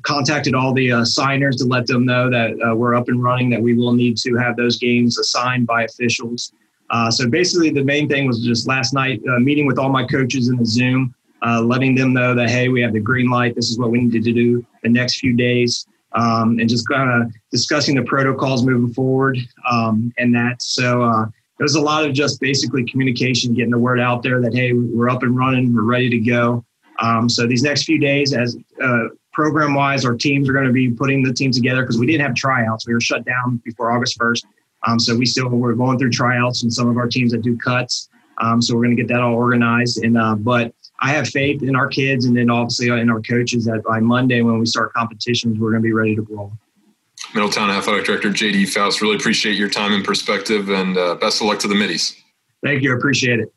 contacted 0.05 0.55
all 0.55 0.73
the 0.73 0.91
uh, 0.91 1.05
signers 1.05 1.57
to 1.57 1.67
let 1.67 1.87
them 1.87 2.07
know 2.07 2.31
that 2.31 2.53
uh, 2.67 2.75
we're 2.75 2.95
up 2.95 3.09
and 3.09 3.23
running 3.23 3.51
that 3.51 3.61
we 3.61 3.75
will 3.75 3.93
need 3.93 4.17
to 4.17 4.35
have 4.37 4.57
those 4.57 4.79
games 4.79 5.19
assigned 5.19 5.67
by 5.67 5.83
officials 5.83 6.55
uh, 6.89 7.11
so 7.11 7.29
basically 7.29 7.69
the 7.69 7.85
main 7.85 8.09
thing 8.09 8.27
was 8.27 8.43
just 8.43 8.67
last 8.67 8.95
night 8.95 9.21
meeting 9.41 9.67
with 9.67 9.79
all 9.79 9.91
my 9.91 10.03
coaches 10.07 10.49
in 10.49 10.57
the 10.57 10.65
zoom 10.65 11.15
letting 11.61 11.95
them 11.95 12.15
know 12.15 12.35
that 12.35 12.49
hey 12.49 12.71
we 12.71 12.81
have 12.81 12.95
the 12.95 13.01
green 13.01 13.29
light 13.29 13.55
this 13.55 13.71
is 13.71 13.79
what 13.79 13.91
we 13.91 14.01
needed 14.01 14.25
to 14.25 14.33
do 14.33 14.65
the 14.83 14.89
next 14.89 15.19
few 15.19 15.35
days 15.35 15.87
um, 16.15 16.59
and 16.59 16.69
just 16.69 16.89
kind 16.89 17.23
of 17.23 17.33
discussing 17.51 17.95
the 17.95 18.03
protocols 18.03 18.65
moving 18.65 18.93
forward 18.93 19.39
um, 19.71 20.13
and 20.19 20.35
that. 20.35 20.63
So 20.63 21.03
uh, 21.03 21.25
it 21.25 21.63
was 21.63 21.75
a 21.75 21.81
lot 21.81 22.05
of 22.05 22.13
just 22.13 22.41
basically 22.41 22.85
communication, 22.85 23.55
getting 23.55 23.71
the 23.71 23.79
word 23.79 24.01
out 24.01 24.23
there 24.23 24.41
that 24.41 24.55
hey, 24.55 24.73
we're 24.73 25.09
up 25.09 25.23
and 25.23 25.37
running, 25.37 25.75
we're 25.75 25.83
ready 25.83 26.11
to 26.11 26.19
go. 26.19 26.65
Um, 26.99 27.29
so 27.29 27.47
these 27.47 27.63
next 27.63 27.85
few 27.85 27.99
days, 27.99 28.33
as 28.35 28.57
uh, 28.83 29.05
program 29.33 29.75
wise, 29.75 30.05
our 30.05 30.15
teams 30.15 30.49
are 30.49 30.53
going 30.53 30.67
to 30.67 30.73
be 30.73 30.91
putting 30.91 31.23
the 31.23 31.33
team 31.33 31.51
together 31.51 31.83
because 31.83 31.99
we 31.99 32.07
didn't 32.07 32.23
have 32.23 32.35
tryouts. 32.35 32.87
We 32.87 32.95
were 32.95 33.01
shut 33.01 33.25
down 33.25 33.61
before 33.65 33.91
August 33.91 34.17
first. 34.19 34.47
Um, 34.87 34.99
so 34.99 35.17
we 35.17 35.27
still 35.27 35.49
we're 35.49 35.75
going 35.75 35.99
through 35.99 36.11
tryouts 36.11 36.63
and 36.63 36.73
some 36.73 36.89
of 36.89 36.97
our 36.97 37.07
teams 37.07 37.33
that 37.33 37.43
do 37.43 37.57
cuts. 37.57 38.09
Um, 38.39 38.61
so 38.61 38.75
we're 38.75 38.85
going 38.85 38.97
to 38.97 39.03
get 39.03 39.09
that 39.09 39.21
all 39.21 39.35
organized. 39.35 40.03
And 40.05 40.19
uh, 40.19 40.35
but 40.35 40.75
I 41.03 41.11
have 41.11 41.29
faith 41.29 41.65
in 41.65 41.75
our 41.75 41.89
kids 41.89 42.27
and 42.27 42.37
then 42.37 42.49
obviously 42.49 42.87
in 42.87 43.11
our 43.11 43.21
coaches 43.21 43.65
that 43.65 43.83
by 43.83 43.99
Monday 43.99 44.41
when 44.41 44.61
we 44.61 44.67
start 44.67 44.93
competitions, 44.93 45.59
we're 45.59 45.73
going 45.73 45.83
to 45.83 45.87
be 45.87 45.93
ready 45.93 46.15
to 46.15 46.23
roll. 46.23 46.53
Middletown 47.35 47.71
Athletic 47.71 48.05
Director 48.05 48.31
JD 48.31 48.69
Faust, 48.69 49.03
really 49.03 49.17
appreciate 49.17 49.57
your 49.57 49.69
time 49.69 49.93
and 49.93 50.05
perspective 50.05 50.71
and 50.71 50.97
uh, 50.97 51.17
best 51.17 51.41
of 51.41 51.49
luck 51.49 51.59
to 51.61 51.69
the 51.69 51.75
middies. 51.75 52.17
Thank 52.65 52.83
you. 52.83 52.93
I 52.93 52.97
appreciate 52.97 53.41
it. 53.41 53.53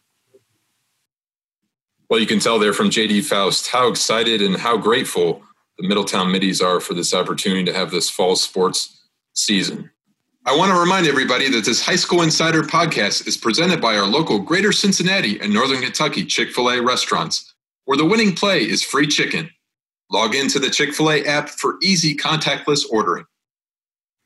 Well, 2.10 2.20
you 2.20 2.26
can 2.26 2.40
tell 2.40 2.58
there 2.58 2.74
from 2.74 2.90
JD 2.90 3.26
Faust 3.26 3.68
how 3.68 3.90
excited 3.90 4.42
and 4.42 4.58
how 4.58 4.78
grateful 4.78 5.44
the 5.78 5.88
Middletown 5.88 6.32
middies 6.32 6.62
are 6.62 6.80
for 6.80 6.96
this 6.96 7.14
opportunity 7.14 7.64
to 7.66 7.74
have 7.74 7.92
this 7.92 8.10
fall 8.10 8.36
sports 8.36 9.04
season. 9.34 9.92
I 10.48 10.56
want 10.56 10.72
to 10.72 10.80
remind 10.80 11.08
everybody 11.08 11.50
that 11.50 11.66
this 11.66 11.84
High 11.84 11.96
School 11.96 12.22
Insider 12.22 12.62
podcast 12.62 13.25
is 13.25 13.36
presented 13.36 13.82
by 13.82 13.98
our 13.98 14.06
local 14.06 14.38
Greater 14.38 14.72
Cincinnati 14.72 15.40
and 15.40 15.52
Northern 15.52 15.82
Kentucky 15.82 16.24
Chick 16.24 16.52
fil 16.52 16.70
A 16.70 16.80
restaurants, 16.84 17.52
where 17.86 17.98
the 17.98 18.06
winning 18.06 18.36
play 18.36 18.62
is 18.62 18.84
free 18.84 19.08
chicken. 19.08 19.50
Log 20.12 20.36
into 20.36 20.60
the 20.60 20.70
Chick 20.70 20.94
fil 20.94 21.10
A 21.10 21.24
app 21.25 21.50
for 21.50 21.78
easy 21.82 22.16
contactless 22.16 22.86
ordering. 22.88 23.25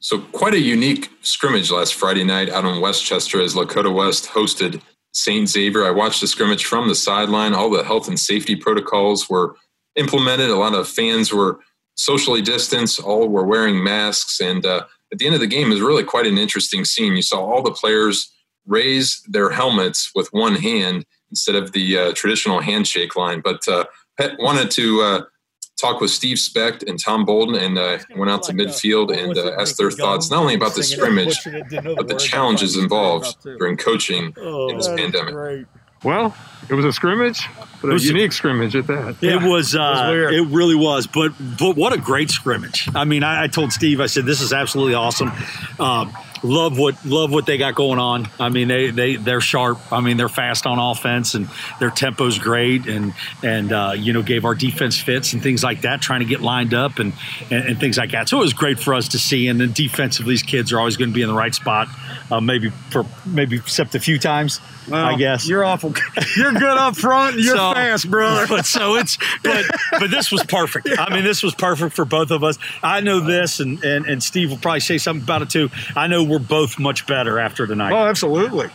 So, 0.01 0.19
quite 0.19 0.53
a 0.53 0.59
unique 0.59 1.09
scrimmage 1.21 1.71
last 1.71 1.95
Friday 1.95 2.25
night 2.25 2.49
out 2.49 2.65
in 2.65 2.81
West 2.81 3.05
Chester 3.05 3.39
as 3.39 3.55
Lakota 3.55 3.93
West 3.93 4.25
hosted 4.25 4.81
St. 5.13 5.47
Xavier. 5.47 5.85
I 5.85 5.91
watched 5.91 6.19
the 6.19 6.27
scrimmage 6.27 6.65
from 6.65 6.89
the 6.89 6.95
sideline. 6.95 7.53
All 7.53 7.69
the 7.69 7.85
health 7.85 8.09
and 8.09 8.19
safety 8.19 8.57
protocols 8.57 9.29
were 9.29 9.55
implemented. 9.95 10.49
A 10.49 10.57
lot 10.57 10.75
of 10.75 10.85
fans 10.85 11.31
were 11.31 11.61
socially 11.95 12.41
distanced, 12.41 12.99
all 12.99 13.29
were 13.29 13.45
wearing 13.45 13.81
masks, 13.81 14.41
and 14.41 14.65
uh, 14.65 14.83
at 15.11 15.17
the 15.17 15.25
end 15.25 15.35
of 15.35 15.41
the 15.41 15.47
game 15.47 15.71
is 15.71 15.81
really 15.81 16.03
quite 16.03 16.27
an 16.27 16.37
interesting 16.37 16.85
scene. 16.85 17.15
You 17.15 17.21
saw 17.21 17.39
all 17.39 17.61
the 17.61 17.71
players 17.71 18.31
raise 18.65 19.21
their 19.27 19.49
helmets 19.49 20.11
with 20.13 20.27
one 20.31 20.55
hand 20.55 21.05
instead 21.29 21.55
of 21.55 21.71
the 21.71 21.97
uh, 21.97 22.13
traditional 22.13 22.59
handshake 22.59 23.15
line. 23.15 23.41
But 23.41 23.67
uh, 23.67 23.85
wanted 24.39 24.71
to 24.71 25.01
uh, 25.01 25.21
talk 25.79 26.01
with 26.01 26.11
Steve 26.11 26.37
Specht 26.37 26.83
and 26.83 26.99
Tom 26.99 27.25
Bolden 27.25 27.55
and 27.55 27.77
uh, 27.77 27.99
went 28.15 28.29
out 28.29 28.43
to 28.43 28.53
midfield 28.53 29.15
and 29.15 29.37
uh, 29.37 29.55
asked 29.59 29.77
their 29.77 29.91
thoughts 29.91 30.29
not 30.29 30.41
only 30.41 30.55
about 30.55 30.75
the 30.75 30.83
scrimmage, 30.83 31.37
but 31.43 32.07
the 32.07 32.17
challenges 32.19 32.77
involved 32.77 33.35
during 33.43 33.77
coaching 33.77 34.25
in 34.25 34.33
oh, 34.37 34.75
this 34.75 34.87
pandemic. 34.87 35.65
Well, 36.03 36.35
it 36.69 36.73
was 36.73 36.85
a 36.85 36.93
scrimmage, 36.93 37.47
but 37.81 37.89
a 37.89 37.93
was, 37.93 38.05
unique 38.05 38.31
scrimmage 38.31 38.75
at 38.75 38.87
that. 38.87 39.17
It 39.21 39.41
was. 39.41 39.75
Uh, 39.75 40.11
it, 40.13 40.17
was 40.17 40.33
it, 40.33 40.55
really 40.55 40.75
was. 40.75 41.07
But 41.07 41.33
but 41.57 41.75
what 41.75 41.93
a 41.93 41.97
great 41.97 42.29
scrimmage! 42.29 42.87
I 42.95 43.05
mean, 43.05 43.23
I, 43.23 43.43
I, 43.43 43.47
told 43.47 43.73
Steve, 43.73 43.99
I 43.99 44.05
said, 44.05 44.25
"This 44.25 44.41
is 44.41 44.53
absolutely 44.53 44.93
awesome." 44.93 45.31
Um, 45.79 46.15
love 46.43 46.77
what 46.77 47.05
love 47.05 47.31
what 47.31 47.45
they 47.45 47.57
got 47.57 47.75
going 47.75 47.99
on. 47.99 48.27
I 48.39 48.49
mean, 48.49 48.67
they 48.67 48.91
they 48.91 49.15
they're 49.15 49.41
sharp. 49.41 49.79
I 49.91 50.01
mean, 50.01 50.17
they're 50.17 50.29
fast 50.29 50.65
on 50.65 50.79
offense 50.79 51.33
and 51.33 51.49
their 51.79 51.89
tempo's 51.89 52.39
great, 52.39 52.87
and 52.87 53.13
and 53.43 53.71
uh, 53.71 53.93
you 53.95 54.13
know 54.13 54.21
gave 54.21 54.45
our 54.45 54.55
defense 54.55 54.99
fits 54.99 55.33
and 55.33 55.41
things 55.41 55.63
like 55.63 55.81
that, 55.81 56.01
trying 56.01 56.21
to 56.21 56.25
get 56.25 56.41
lined 56.41 56.73
up 56.73 56.99
and, 56.99 57.13
and, 57.49 57.65
and 57.65 57.79
things 57.79 57.97
like 57.97 58.11
that. 58.11 58.29
So 58.29 58.37
it 58.37 58.41
was 58.41 58.53
great 58.53 58.79
for 58.79 58.93
us 58.93 59.09
to 59.09 59.19
see. 59.19 59.47
And 59.47 59.59
then 59.59 59.71
defensively, 59.71 60.33
these 60.33 60.43
kids 60.43 60.71
are 60.71 60.79
always 60.79 60.97
going 60.97 61.09
to 61.09 61.15
be 61.15 61.21
in 61.21 61.27
the 61.27 61.35
right 61.35 61.53
spot. 61.53 61.87
Uh, 62.31 62.39
maybe 62.39 62.69
for 62.91 63.05
maybe 63.25 63.55
except 63.55 63.95
a 63.95 63.99
few 63.99 64.19
times, 64.19 64.59
well, 64.89 65.05
I 65.05 65.15
guess. 65.15 65.47
You're 65.47 65.63
awful. 65.63 65.93
You're 66.35 66.53
good 66.53 66.63
up 66.63 66.95
front. 66.95 67.37
You're 67.37 67.55
so, 67.55 67.73
fast, 67.73 68.09
brother. 68.09 68.47
But 68.47 68.65
so 68.65 68.95
it's 68.95 69.17
but 69.43 69.65
but 69.99 70.11
this 70.11 70.31
was 70.31 70.43
perfect. 70.43 70.89
I 70.97 71.13
mean, 71.13 71.23
this 71.23 71.43
was 71.43 71.55
perfect 71.55 71.95
for 71.95 72.05
both 72.05 72.31
of 72.31 72.43
us. 72.43 72.57
I 72.83 73.01
know 73.01 73.19
this, 73.19 73.59
and 73.59 73.83
and 73.83 74.05
and 74.05 74.21
Steve 74.21 74.51
will 74.51 74.57
probably 74.57 74.79
say 74.79 74.97
something 74.97 75.23
about 75.23 75.41
it 75.41 75.49
too. 75.49 75.69
I 75.95 76.07
know 76.07 76.23
we're 76.29 76.39
both 76.39 76.79
much 76.79 77.07
better 77.07 77.39
after 77.39 77.67
tonight. 77.67 77.91
Oh, 77.91 78.07
absolutely. 78.07 78.69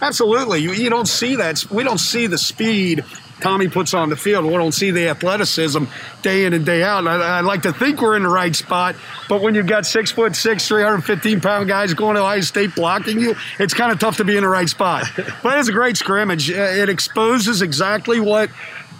Absolutely. 0.00 0.60
You, 0.60 0.72
you 0.72 0.90
don't 0.90 1.08
see 1.08 1.36
that. 1.36 1.64
We 1.70 1.82
don't 1.82 1.98
see 1.98 2.26
the 2.26 2.38
speed 2.38 3.04
Tommy 3.40 3.68
puts 3.68 3.92
on 3.92 4.08
the 4.08 4.16
field. 4.16 4.46
We 4.46 4.52
don't 4.52 4.72
see 4.72 4.90
the 4.90 5.08
athleticism 5.08 5.84
day 6.22 6.44
in 6.44 6.54
and 6.54 6.64
day 6.64 6.82
out. 6.82 7.00
And 7.00 7.08
I, 7.08 7.38
I, 7.38 7.40
like 7.42 7.62
to 7.62 7.72
think 7.72 8.00
we're 8.00 8.16
in 8.16 8.22
the 8.22 8.28
right 8.30 8.54
spot, 8.54 8.96
but 9.28 9.42
when 9.42 9.54
you've 9.54 9.66
got 9.66 9.84
six 9.84 10.10
foot 10.10 10.34
six, 10.34 10.66
315 10.66 11.40
pound 11.40 11.68
guys 11.68 11.92
going 11.92 12.14
to 12.14 12.22
Ohio 12.22 12.40
State 12.40 12.74
blocking 12.74 13.20
you, 13.20 13.34
it's 13.58 13.74
kind 13.74 13.92
of 13.92 13.98
tough 13.98 14.16
to 14.18 14.24
be 14.24 14.36
in 14.36 14.42
the 14.42 14.48
right 14.48 14.68
spot. 14.68 15.04
but 15.42 15.58
it's 15.58 15.68
a 15.68 15.72
great 15.72 15.96
scrimmage. 15.96 16.50
It 16.50 16.88
exposes 16.88 17.60
exactly 17.60 18.20
what 18.20 18.50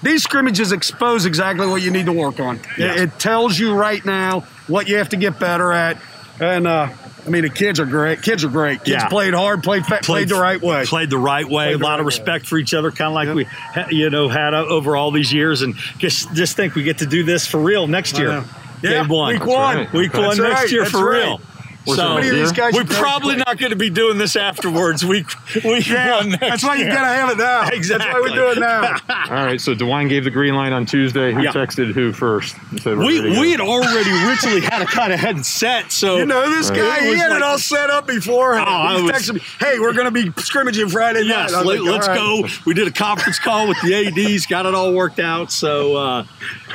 these 0.02 0.22
scrimmages 0.22 0.72
expose 0.72 1.24
exactly 1.24 1.66
what 1.66 1.80
you 1.80 1.90
need 1.90 2.06
to 2.06 2.12
work 2.12 2.38
on. 2.38 2.60
It, 2.76 3.00
it 3.00 3.18
tells 3.18 3.58
you 3.58 3.74
right 3.74 4.04
now 4.04 4.40
what 4.66 4.88
you 4.88 4.98
have 4.98 5.08
to 5.10 5.16
get 5.16 5.38
better 5.38 5.72
at. 5.72 5.96
And 6.38 6.66
uh, 6.66 6.90
I 7.26 7.30
mean, 7.30 7.42
the 7.42 7.50
kids 7.50 7.80
are 7.80 7.86
great. 7.86 8.22
Kids 8.22 8.44
are 8.44 8.48
great. 8.48 8.78
Kids 8.78 9.02
yeah. 9.02 9.08
played 9.08 9.34
hard, 9.34 9.62
played, 9.62 9.84
played, 9.84 10.02
played 10.02 10.28
the 10.28 10.40
right 10.40 10.60
way. 10.60 10.84
Played 10.84 11.10
the 11.10 11.18
right 11.18 11.44
way. 11.44 11.66
Played 11.66 11.80
a 11.80 11.84
lot 11.84 11.90
right 11.92 12.00
of 12.00 12.06
respect 12.06 12.44
way. 12.44 12.48
for 12.48 12.58
each 12.58 12.72
other, 12.72 12.90
kind 12.90 13.08
of 13.08 13.14
like 13.14 13.26
yep. 13.26 13.88
we, 13.90 13.96
you 13.96 14.10
know, 14.10 14.28
had 14.28 14.54
uh, 14.54 14.64
over 14.66 14.96
all 14.96 15.10
these 15.10 15.32
years. 15.32 15.62
And 15.62 15.74
just 15.98 16.32
just 16.34 16.56
think 16.56 16.74
we 16.74 16.84
get 16.84 16.98
to 16.98 17.06
do 17.06 17.24
this 17.24 17.46
for 17.46 17.58
real 17.58 17.86
next 17.86 18.18
year. 18.18 18.44
Yeah, 18.82 18.90
Game 19.02 19.08
one. 19.08 19.34
Week 19.34 19.46
one. 19.46 19.76
Right. 19.76 19.92
Week 19.92 20.14
one 20.14 20.38
next 20.38 20.70
year 20.70 20.82
That's 20.82 20.92
for 20.92 21.10
right. 21.10 21.22
real. 21.22 21.40
So 21.86 22.20
these 22.20 22.52
guys 22.52 22.74
we're 22.74 22.84
probably 22.84 23.36
not 23.36 23.58
going 23.58 23.70
to 23.70 23.76
be 23.76 23.90
doing 23.90 24.18
this 24.18 24.36
afterwards. 24.36 25.04
We 25.04 25.24
we 25.64 25.80
yeah, 25.80 26.22
that's 26.40 26.64
why 26.64 26.76
you 26.76 26.86
gotta 26.86 27.06
have 27.06 27.30
it 27.30 27.38
now. 27.38 27.68
Exactly. 27.68 28.06
That's 28.06 28.12
why 28.12 28.20
we 28.20 28.34
do 28.34 28.50
it 28.50 28.58
now. 28.58 28.96
All 29.08 29.44
right. 29.44 29.60
So 29.60 29.74
DeWine 29.74 30.08
gave 30.08 30.24
the 30.24 30.30
green 30.30 30.54
light 30.54 30.72
on 30.72 30.86
Tuesday. 30.86 31.32
Who 31.32 31.42
yeah. 31.42 31.52
texted 31.52 31.92
who 31.92 32.12
first? 32.12 32.56
we 32.84 33.38
we 33.38 33.52
had 33.52 33.60
already 33.60 34.10
originally 34.10 34.60
had 34.60 34.82
a 34.82 34.86
kind 34.86 35.12
of 35.12 35.20
head 35.20 35.44
set. 35.46 35.92
So 35.92 36.16
you 36.16 36.26
know 36.26 36.50
this 36.50 36.70
right. 36.70 36.78
guy, 36.78 37.00
he 37.06 37.14
had 37.16 37.28
like, 37.28 37.36
it 37.38 37.42
all 37.42 37.58
set 37.58 37.90
up 37.90 38.06
before. 38.06 38.54
Oh, 38.58 38.98
he 38.98 39.10
texted 39.10 39.34
me, 39.34 39.40
"Hey, 39.60 39.78
we're 39.78 39.92
going 39.92 40.06
to 40.06 40.10
be 40.10 40.32
scrimmaging 40.42 40.88
Friday 40.88 41.22
yes, 41.22 41.52
night." 41.52 41.64
Let, 41.64 41.80
us 41.80 42.08
right. 42.08 42.16
go. 42.16 42.46
We 42.64 42.74
did 42.74 42.88
a 42.88 42.92
conference 42.92 43.38
call 43.38 43.68
with 43.68 43.80
the 43.82 43.94
ADs, 43.94 44.46
got 44.46 44.66
it 44.66 44.74
all 44.74 44.92
worked 44.92 45.20
out. 45.20 45.52
So 45.52 45.96
uh, 45.96 46.26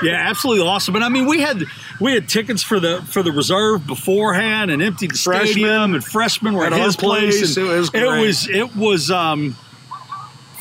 yeah, 0.01 0.29
absolutely 0.29 0.65
awesome. 0.65 0.95
And 0.95 1.03
I 1.03 1.09
mean, 1.09 1.25
we 1.25 1.41
had 1.41 1.63
we 2.01 2.13
had 2.13 2.27
tickets 2.27 2.63
for 2.63 2.79
the 2.79 3.01
for 3.03 3.21
the 3.23 3.31
reserve 3.31 3.85
beforehand 3.85 4.71
and 4.71 4.81
emptied 4.81 5.11
the 5.11 5.17
Freshman. 5.17 5.47
stadium 5.47 5.93
and 5.93 6.03
freshmen 6.03 6.55
were 6.55 6.65
at, 6.65 6.73
at 6.73 6.81
his 6.81 6.95
place. 6.95 7.55
place. 7.55 7.57
it 7.57 7.63
was 7.63 7.89
great. 7.89 8.03
it 8.03 8.27
was 8.27 8.49
it 8.49 8.75
was 8.75 9.11
um, 9.11 9.55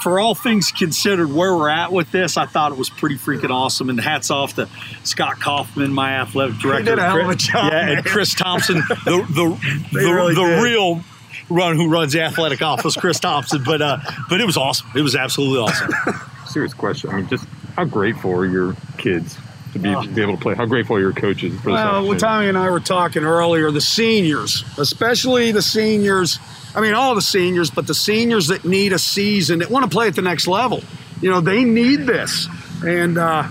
for 0.03 0.21
all 0.21 0.35
things 0.35 0.71
considered, 0.71 1.33
where 1.33 1.57
we're 1.57 1.69
at 1.69 1.93
with 1.93 2.11
this, 2.11 2.37
I 2.37 2.47
thought 2.47 2.73
it 2.73 2.79
was 2.79 2.91
pretty 2.91 3.17
freaking 3.17 3.51
awesome. 3.51 3.91
And 3.91 4.01
hats 4.01 4.31
off 4.31 4.55
to 4.55 4.69
Scott 5.05 5.41
Kaufman, 5.41 5.93
my 5.93 6.13
athletic 6.17 6.59
director. 6.59 6.83
He 6.83 6.97
did 6.97 6.99
a 6.99 7.03
hell 7.03 7.21
of 7.21 7.31
a 7.31 7.35
job. 7.35 7.73
Yeah, 7.73 7.91
and 7.91 8.05
Chris 8.05 8.35
Thompson, 8.35 8.77
the 8.77 9.27
the 9.31 9.89
the, 9.93 9.99
really 9.99 10.35
the 10.35 10.61
real 10.63 11.03
run 11.49 11.77
who 11.77 11.89
runs 11.89 12.13
the 12.13 12.23
athletic 12.23 12.63
office, 12.63 12.97
Chris 12.97 13.19
Thompson. 13.21 13.63
But 13.65 13.81
uh, 13.81 13.99
but 14.29 14.41
it 14.41 14.47
was 14.47 14.57
awesome. 14.57 14.89
It 14.95 15.03
was 15.03 15.17
absolutely 15.17 15.59
awesome. 15.59 15.93
Serious 16.47 16.75
question. 16.75 17.11
I 17.11 17.17
mean, 17.17 17.29
just 17.29 17.47
how 17.77 17.85
grateful 17.85 18.33
are 18.33 18.47
your 18.47 18.77
kids 18.99 19.39
to 19.73 19.79
be, 19.79 19.95
be 20.15 20.23
able 20.23 20.37
to 20.37 20.43
play. 20.43 20.55
How 20.55 20.67
grateful 20.67 20.97
are 20.97 21.01
your 21.01 21.13
coaches 21.13 21.59
for 21.61 21.71
well, 21.71 22.07
well, 22.07 22.19
Tommy 22.19 22.49
and 22.49 22.59
I 22.59 22.71
were 22.71 22.81
talking 22.81 23.25
earlier. 23.25 23.71
The 23.71 23.81
seniors, 23.81 24.65
especially 24.79 25.53
the 25.53 25.63
seniors. 25.63 26.39
I 26.75 26.81
mean, 26.81 26.95
all 26.95 27.15
the 27.15 27.23
seniors, 27.23 27.71
but 27.71 27.87
the 27.87 27.95
seniors 27.95 28.49
that 28.49 28.65
need 28.65 28.93
a 28.93 28.99
season 28.99 29.59
that 29.61 29.71
want 29.71 29.85
to 29.85 29.91
play 29.91 30.09
at 30.09 30.15
the 30.15 30.23
next 30.23 30.47
level. 30.47 30.83
You 31.21 31.31
know, 31.31 31.41
they 31.41 31.65
need 31.65 32.07
this, 32.07 32.49
and 32.83 33.19
uh, 33.19 33.49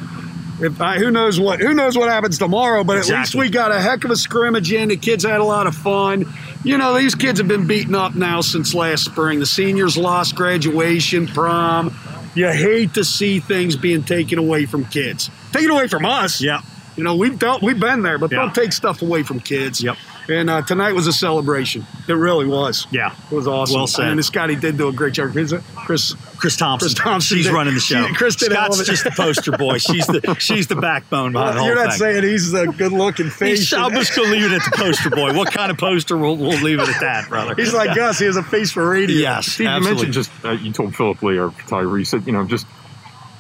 if 0.62 0.82
I, 0.82 0.98
who 0.98 1.12
knows 1.12 1.40
what 1.40 1.60
who 1.60 1.74
knows 1.74 1.98
what 1.98 2.10
happens 2.10 2.38
tomorrow. 2.38 2.84
But 2.84 2.98
exactly. 2.98 3.16
at 3.16 3.20
least 3.20 3.36
we 3.36 3.50
got 3.50 3.72
a 3.72 3.80
heck 3.80 4.04
of 4.04 4.12
a 4.12 4.16
scrimmage 4.16 4.72
in. 4.72 4.90
The 4.90 4.98
kids 4.98 5.24
had 5.24 5.40
a 5.40 5.44
lot 5.44 5.68
of 5.68 5.76
fun. 5.76 6.26
You 6.64 6.78
know, 6.78 6.98
these 6.98 7.16
kids 7.16 7.40
have 7.40 7.48
been 7.48 7.68
beaten 7.68 7.96
up 7.96 8.16
now 8.16 8.42
since 8.42 8.74
last 8.74 9.06
spring. 9.06 9.40
The 9.40 9.46
seniors 9.46 9.98
lost 9.98 10.36
graduation, 10.36 11.28
prom. 11.28 11.96
You 12.36 12.48
hate 12.52 12.94
to 12.96 13.04
see 13.04 13.40
things 13.40 13.76
being 13.76 14.04
taken 14.04 14.38
away 14.38 14.66
from 14.66 14.86
kids. 14.86 15.30
Taken 15.52 15.72
away 15.72 15.88
from 15.88 16.06
us. 16.06 16.42
Yeah. 16.42 16.62
You 16.96 17.04
know, 17.04 17.16
we've 17.16 17.40
dealt, 17.40 17.62
we've 17.62 17.80
been 17.80 18.02
there, 18.02 18.18
but 18.18 18.32
yeah. 18.32 18.40
don't 18.40 18.54
take 18.54 18.74
stuff 18.74 19.02
away 19.02 19.24
from 19.24 19.40
kids. 19.40 19.82
Yep. 19.82 19.96
And 20.30 20.50
uh, 20.50 20.62
tonight 20.62 20.94
was 20.94 21.08
a 21.08 21.14
celebration. 21.14 21.86
It 22.08 22.14
really 22.14 22.46
was. 22.46 22.86
Yeah, 22.92 23.16
it 23.32 23.34
was 23.34 23.48
awesome. 23.48 23.76
Well 23.76 23.88
said. 23.88 24.10
And 24.10 24.24
Scotty 24.24 24.56
did 24.56 24.78
do 24.78 24.88
a 24.88 24.94
great 24.94 25.14
job. 25.14 25.32
Chris, 25.32 25.54
Chris, 25.76 26.14
Chris 26.38 26.56
Thompson. 26.56 26.90
Chris 26.90 26.94
Thompson. 26.94 27.38
She's 27.38 27.46
did, 27.48 27.54
running 27.54 27.74
the 27.74 27.80
show. 27.80 28.06
She, 28.06 28.14
Chris 28.14 28.36
did 28.36 28.52
Scott's 28.52 28.86
just 28.86 29.04
the 29.04 29.12
poster 29.12 29.52
boy. 29.54 29.80
She's 29.80 30.06
the 30.06 30.36
she's 30.40 30.68
the 30.68 30.76
backbone 30.76 31.32
behind 31.32 31.56
well, 31.56 31.66
You're 31.66 31.76
not 31.76 31.92
thing. 31.94 32.00
saying 32.00 32.24
he's 32.24 32.54
a 32.54 32.68
good 32.68 32.92
looking 32.92 33.30
face. 33.30 33.74
I'm 33.74 33.92
just 33.94 34.16
gonna 34.16 34.30
leave 34.30 34.52
it 34.52 34.52
at 34.52 34.72
the 34.72 34.78
poster 34.78 35.10
boy. 35.10 35.36
What 35.36 35.52
kind 35.52 35.72
of 35.72 35.78
poster? 35.78 36.16
We'll, 36.16 36.38
we'll 36.38 36.62
leave 36.62 36.80
it 36.80 36.90
at 36.90 37.02
that, 37.02 37.30
brother. 37.30 37.56
He's 37.56 37.74
like 37.74 37.98
us. 37.98 38.20
He 38.20 38.26
has 38.26 38.36
a 38.36 38.44
face 38.44 38.72
for 38.72 38.88
radio. 38.88 39.16
Yes, 39.16 39.48
Steve, 39.48 39.68
absolutely. 39.68 39.90
you 39.90 39.96
mentioned 39.96 40.14
just 40.14 40.46
uh, 40.46 40.52
you 40.52 40.72
told 40.74 40.96
Philip 40.96 41.24
Lee, 41.24 41.40
our 41.40 41.50
photographer, 41.50 41.98
you 41.98 42.06
said 42.06 42.28
you 42.28 42.34
know 42.34 42.46
just 42.46 42.68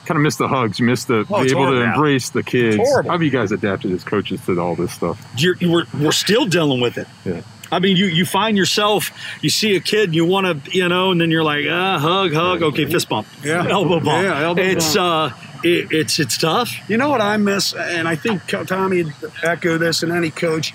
kind 0.09 0.17
of 0.17 0.23
miss 0.23 0.37
the 0.37 0.47
hugs. 0.47 0.79
You 0.79 0.87
miss 0.87 1.05
the 1.05 1.23
oh, 1.29 1.43
be 1.43 1.51
able 1.51 1.67
to 1.67 1.81
embrace 1.81 2.31
the 2.31 2.41
kids. 2.41 2.77
How 2.77 3.11
have 3.11 3.21
you 3.21 3.29
guys 3.29 3.51
adapted 3.51 3.91
as 3.91 4.03
coaches 4.03 4.43
to 4.47 4.59
all 4.59 4.73
this 4.75 4.91
stuff? 4.91 5.23
You're, 5.37 5.55
we're, 5.61 5.85
we're 5.93 6.11
still 6.11 6.47
dealing 6.47 6.81
with 6.81 6.97
it. 6.97 7.07
Yeah. 7.23 7.41
I 7.71 7.77
mean, 7.77 7.95
you, 7.95 8.07
you 8.07 8.25
find 8.25 8.57
yourself, 8.57 9.11
you 9.43 9.51
see 9.51 9.75
a 9.75 9.79
kid, 9.79 10.15
you 10.15 10.25
want 10.25 10.65
to, 10.65 10.75
you 10.75 10.89
know, 10.89 11.11
and 11.11 11.21
then 11.21 11.29
you're 11.29 11.43
like, 11.43 11.65
ah, 11.69 11.99
hug, 11.99 12.33
hug, 12.33 12.63
okay, 12.63 12.85
fist 12.85 13.07
bump, 13.07 13.27
yeah, 13.43 13.67
elbow 13.69 13.99
bump. 13.99 14.23
Yeah, 14.23 14.41
elbow 14.41 14.63
it's, 14.63 14.95
bump. 14.95 15.33
uh, 15.33 15.59
it, 15.63 15.91
it's 15.91 16.17
it's 16.17 16.39
tough. 16.39 16.71
You 16.89 16.97
know 16.97 17.09
what 17.09 17.21
I 17.21 17.37
miss, 17.37 17.75
and 17.75 18.07
I 18.07 18.15
think 18.15 18.41
Tommy 18.47 19.03
echo 19.43 19.77
this, 19.77 20.01
and 20.01 20.11
any 20.11 20.31
coach, 20.31 20.73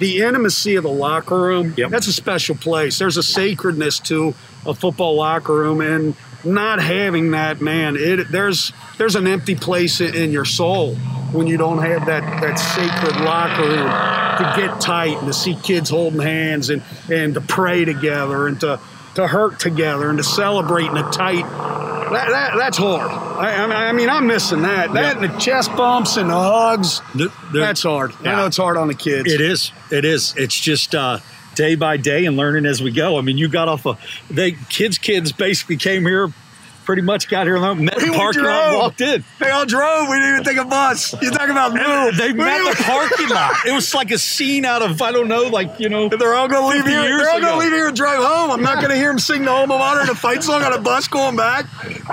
the 0.00 0.20
intimacy 0.20 0.76
of 0.76 0.82
the 0.82 0.90
locker 0.92 1.40
room. 1.40 1.72
Yep. 1.78 1.88
That's 1.88 2.08
a 2.08 2.12
special 2.12 2.56
place. 2.56 2.98
There's 2.98 3.16
a 3.16 3.22
sacredness 3.22 3.98
to 4.00 4.34
a 4.66 4.74
football 4.74 5.16
locker 5.16 5.54
room, 5.54 5.80
and 5.80 6.14
not 6.44 6.80
having 6.80 7.32
that, 7.32 7.60
man, 7.60 7.96
it 7.96 8.30
there's 8.30 8.72
there's 8.98 9.16
an 9.16 9.26
empty 9.26 9.54
place 9.54 10.00
in 10.00 10.30
your 10.30 10.44
soul 10.44 10.94
when 11.32 11.46
you 11.46 11.56
don't 11.56 11.78
have 11.78 12.06
that 12.06 12.22
that 12.40 12.56
sacred 12.56 13.24
locker 13.24 13.62
room 13.62 14.14
to 14.38 14.60
get 14.60 14.80
tight 14.80 15.16
and 15.18 15.26
to 15.26 15.32
see 15.32 15.54
kids 15.56 15.90
holding 15.90 16.20
hands 16.20 16.70
and 16.70 16.82
and 17.10 17.34
to 17.34 17.40
pray 17.40 17.84
together 17.84 18.46
and 18.46 18.60
to 18.60 18.80
to 19.14 19.26
hurt 19.26 19.60
together 19.60 20.08
and 20.08 20.18
to 20.18 20.24
celebrate 20.24 20.86
in 20.86 20.96
a 20.96 21.10
tight. 21.10 21.44
That, 22.12 22.28
that, 22.28 22.56
that's 22.56 22.76
hard. 22.76 23.10
I, 23.10 23.88
I, 23.88 23.92
mean, 23.92 24.08
I'm 24.08 24.26
missing 24.26 24.62
that. 24.62 24.92
That 24.92 25.16
yeah. 25.16 25.24
and 25.24 25.34
the 25.34 25.38
chest 25.38 25.74
bumps 25.74 26.16
and 26.16 26.30
the 26.30 26.34
hugs. 26.34 27.00
The, 27.14 27.32
the, 27.52 27.60
that's 27.60 27.82
hard. 27.82 28.12
Yeah. 28.22 28.32
I 28.32 28.36
know 28.36 28.46
it's 28.46 28.56
hard 28.56 28.76
on 28.76 28.88
the 28.88 28.94
kids. 28.94 29.32
It 29.32 29.40
is. 29.40 29.72
It 29.90 30.04
is. 30.04 30.34
It's 30.36 30.54
just. 30.54 30.94
Uh, 30.94 31.18
day 31.54 31.74
by 31.74 31.96
day 31.96 32.24
and 32.26 32.36
learning 32.36 32.66
as 32.66 32.82
we 32.82 32.90
go. 32.90 33.18
I 33.18 33.20
mean, 33.20 33.38
you 33.38 33.48
got 33.48 33.68
off 33.68 33.86
a 33.86 33.96
they 34.30 34.52
kids 34.52 34.98
kids 34.98 35.32
basically 35.32 35.76
came 35.76 36.04
here 36.04 36.32
pretty 36.84 37.02
much 37.02 37.28
got 37.28 37.46
here 37.46 37.56
alone, 37.56 37.84
met 37.84 37.96
we 37.96 38.10
the 38.10 38.12
parking 38.12 38.44
lot, 38.44 38.76
walked 38.76 39.00
in. 39.00 39.24
They 39.40 39.50
all 39.50 39.64
drove. 39.64 40.08
We 40.08 40.16
didn't 40.16 40.30
even 40.32 40.44
take 40.44 40.56
a 40.58 40.64
bus. 40.64 41.14
You 41.20 41.30
talking 41.30 41.50
about 41.50 41.72
move? 41.72 42.16
They 42.16 42.32
met 42.32 42.76
the 42.76 42.82
parking 42.82 43.28
lot. 43.28 43.66
It 43.66 43.72
was 43.72 43.94
like 43.94 44.10
a 44.10 44.18
scene 44.18 44.64
out 44.64 44.82
of 44.82 45.00
I 45.00 45.12
don't 45.12 45.28
know, 45.28 45.44
like 45.44 45.80
you 45.80 45.88
know. 45.88 46.08
They're 46.08 46.34
all 46.34 46.48
gonna 46.48 46.66
leave 46.66 46.86
here. 46.86 47.18
They're 47.18 47.30
all 47.30 47.40
gonna 47.40 47.60
leave 47.60 47.72
here 47.72 47.88
and 47.88 47.96
drive 47.96 48.22
home. 48.22 48.50
I'm 48.50 48.62
not 48.62 48.80
gonna 48.80 48.96
hear 48.96 49.08
them 49.08 49.18
sing 49.18 49.44
the 49.44 49.50
alma 49.50 49.78
mater 49.78 50.00
and 50.00 50.10
a 50.10 50.14
fight 50.14 50.42
song 50.42 50.62
on 50.62 50.72
a 50.72 50.80
bus 50.80 51.08
going 51.08 51.36
back. 51.36 51.66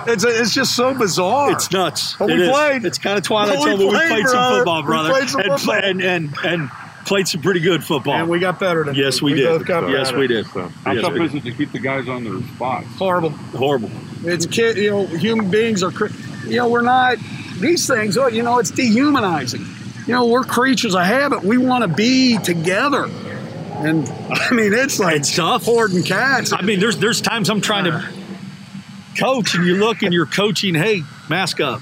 It's 0.08 0.24
a, 0.24 0.30
it's 0.30 0.54
just 0.54 0.76
so 0.76 0.94
bizarre. 0.94 1.52
It's 1.52 1.72
nuts. 1.72 2.16
But 2.18 2.32
it 2.32 2.38
we 2.38 2.44
is. 2.44 2.50
played. 2.50 2.86
It's 2.86 2.98
kind 2.98 3.18
of 3.18 3.24
Twilight 3.24 3.60
Zone, 3.60 3.78
but 3.78 3.88
we 3.88 3.96
played 3.96 4.28
some 4.28 4.58
football, 4.58 4.84
brother. 4.84 5.10
We 5.10 5.20
played 5.20 5.30
some 5.30 5.42
football. 5.44 5.76
And, 5.76 6.02
and, 6.02 6.36
and, 6.44 6.54
and 6.62 6.72
played 7.05 7.27
some 7.27 7.41
pretty 7.41 7.60
good 7.60 7.84
football. 7.84 8.13
And 8.13 8.29
we 8.29 8.39
got 8.39 8.60
better 8.60 8.84
than 8.84 8.96
Yes, 8.96 9.22
we, 9.22 9.34
we 9.34 9.39
did. 9.39 9.67
yes, 9.67 10.12
we 10.13 10.27
did. 10.27 10.46
So, 10.48 10.67
how 10.67 10.91
yes, 10.91 11.03
tough 11.03 11.15
is 11.15 11.36
it 11.36 11.43
to 11.43 11.51
keep 11.51 11.72
the 11.72 11.79
guys 11.79 12.08
on 12.08 12.24
their 12.24 12.41
spots? 12.55 12.88
Horrible. 12.98 13.29
Horrible. 13.29 13.91
It's 14.24 14.46
kid. 14.46 14.77
You 14.77 14.91
know, 14.91 15.05
human 15.05 15.50
beings 15.50 15.84
are. 15.84 15.91
You 16.46 16.58
know, 16.58 16.70
we're 16.70 16.81
not 16.81 17.17
these 17.60 17.88
things. 17.88 18.17
Oh, 18.17 18.27
you 18.27 18.43
know, 18.43 18.60
it's 18.60 18.72
dehumanizing. 18.72 19.65
You 20.08 20.13
know, 20.13 20.25
we're 20.27 20.43
creatures 20.43 20.96
of 20.96 21.03
habit. 21.03 21.43
We 21.43 21.58
want 21.58 21.84
to 21.84 21.88
be 21.88 22.38
together. 22.39 23.05
And 23.05 24.08
I 24.31 24.51
mean, 24.51 24.74
it's 24.74 25.00
like 25.00 25.17
it's 25.17 25.36
tough. 25.36 25.65
Hoarding 25.65 26.03
cats. 26.03 26.53
I 26.53 26.62
mean, 26.62 26.79
there's 26.79 26.98
there's 26.98 27.22
times 27.22 27.50
I'm 27.50 27.62
trying 27.62 27.86
to 27.86 28.08
coach, 29.20 29.55
and 29.55 29.65
you 29.65 29.75
look 29.75 30.01
and 30.01 30.13
you're 30.13 30.25
coaching. 30.25 30.75
Hey, 30.75 31.03
mask 31.29 31.60
up. 31.60 31.81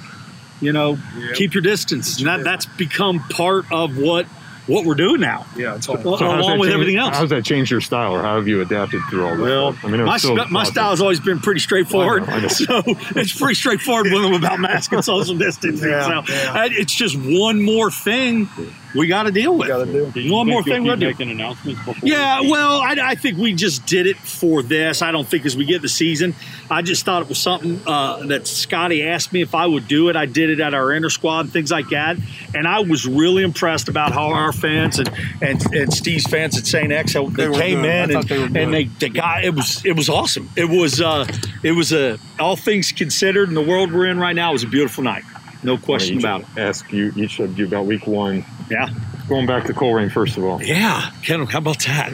You 0.61 0.73
know, 0.73 0.97
yep. 1.17 1.35
keep 1.35 1.53
your 1.53 1.61
distance. 1.61 2.17
And 2.17 2.27
that, 2.27 2.43
that's 2.43 2.65
become 2.65 3.19
part 3.19 3.71
of 3.71 3.97
what 3.97 4.25
what 4.69 4.85
we're 4.85 4.95
doing 4.95 5.19
now. 5.19 5.45
Yeah, 5.55 5.75
it's 5.75 5.89
all, 5.89 5.97
so 5.97 6.15
along 6.15 6.59
with 6.59 6.67
change, 6.67 6.73
everything 6.73 6.97
else. 6.97 7.15
How 7.15 7.21
has 7.21 7.29
that 7.31 7.43
changed 7.43 7.71
your 7.71 7.81
style, 7.81 8.13
or 8.13 8.21
how 8.21 8.35
have 8.35 8.47
you 8.47 8.61
adapted 8.61 9.01
through 9.09 9.25
all 9.25 9.35
this? 9.35 9.43
Well, 9.45 9.75
I 9.83 9.87
mean, 9.87 10.03
my, 10.05 10.17
st- 10.17 10.51
my 10.51 10.63
style 10.63 10.91
has 10.91 11.01
always 11.01 11.19
been 11.19 11.39
pretty 11.39 11.59
straightforward. 11.59 12.23
I 12.23 12.25
know, 12.25 12.35
I 12.35 12.39
know. 12.41 12.47
So 12.49 12.83
it's 13.19 13.37
pretty 13.37 13.55
straightforward 13.55 14.11
with 14.11 14.21
them 14.21 14.33
about 14.33 14.59
mask 14.59 14.91
and 14.91 15.03
social 15.03 15.35
distancing. 15.35 15.89
yeah, 15.89 16.23
so 16.23 16.33
yeah. 16.33 16.67
it's 16.69 16.93
just 16.93 17.15
one 17.17 17.61
more 17.61 17.89
thing 17.89 18.47
we 18.95 19.07
got 19.07 19.23
to 19.23 19.31
deal 19.31 19.57
with. 19.57 20.13
Do. 20.13 20.31
One 20.31 20.47
more 20.47 20.63
thing 20.63 20.83
we'll 20.83 20.95
do. 20.95 21.07
Making 21.07 21.31
announcements 21.31 21.83
before. 21.85 22.07
Yeah, 22.07 22.41
well, 22.41 22.81
I, 22.81 22.95
I, 23.01 23.15
think 23.15 23.37
we 23.37 23.53
just 23.53 23.85
did 23.85 24.07
it 24.07 24.17
for 24.17 24.63
this. 24.63 25.01
I 25.01 25.11
don't 25.11 25.27
think 25.27 25.45
as 25.45 25.55
we 25.55 25.65
get 25.65 25.81
the 25.81 25.89
season, 25.89 26.33
I 26.69 26.81
just 26.81 27.05
thought 27.05 27.21
it 27.21 27.29
was 27.29 27.37
something 27.37 27.79
uh, 27.85 28.25
that 28.27 28.47
Scotty 28.47 29.03
asked 29.03 29.31
me 29.31 29.41
if 29.41 29.53
I 29.53 29.65
would 29.65 29.87
do 29.87 30.09
it. 30.09 30.15
I 30.15 30.25
did 30.25 30.49
it 30.49 30.59
at 30.59 30.73
our 30.73 30.91
inner 30.91 31.09
squad 31.09 31.41
and 31.41 31.53
things 31.53 31.71
like 31.71 31.89
that, 31.89 32.17
and 32.55 32.67
I 32.67 32.79
was 32.79 33.05
really 33.05 33.43
impressed 33.43 33.89
about 33.89 34.11
how 34.11 34.27
our 34.27 34.51
fans 34.51 34.99
and 34.99 35.09
and, 35.41 35.73
and 35.73 35.93
Steve's 35.93 36.25
fans 36.25 36.57
at 36.57 36.65
St. 36.65 36.91
X 36.91 37.13
they, 37.13 37.25
they 37.25 37.51
came 37.51 37.85
in 37.85 38.15
and, 38.15 38.23
they, 38.23 38.63
and 38.63 38.73
they 38.73 38.83
the 38.85 39.09
guy 39.09 39.41
it 39.43 39.53
was 39.53 39.85
it 39.85 39.95
was 39.95 40.09
awesome. 40.09 40.49
It 40.55 40.65
was 40.65 40.99
uh, 40.99 41.25
it 41.63 41.71
was 41.73 41.93
a 41.93 42.17
all 42.39 42.55
things 42.55 42.91
considered 42.91 43.49
in 43.49 43.55
the 43.55 43.61
world 43.61 43.91
we're 43.91 44.07
in 44.07 44.19
right 44.19 44.35
now 44.35 44.49
it 44.49 44.53
was 44.53 44.63
a 44.63 44.67
beautiful 44.67 45.03
night. 45.03 45.23
No 45.61 45.77
question 45.77 46.17
about 46.17 46.41
it. 46.41 46.47
Ask 46.57 46.91
you 46.93 47.11
each 47.17 47.39
of 47.39 47.59
you 47.59 47.65
about 47.65 47.85
week 47.85 48.07
one. 48.07 48.45
Yeah. 48.69 48.89
Going 49.27 49.45
back 49.45 49.65
to 49.65 49.73
Colerain, 49.73 50.11
first 50.11 50.37
of 50.37 50.43
all. 50.43 50.61
Yeah, 50.61 51.11
Ken, 51.23 51.45
how 51.45 51.59
about 51.59 51.79
that? 51.85 52.11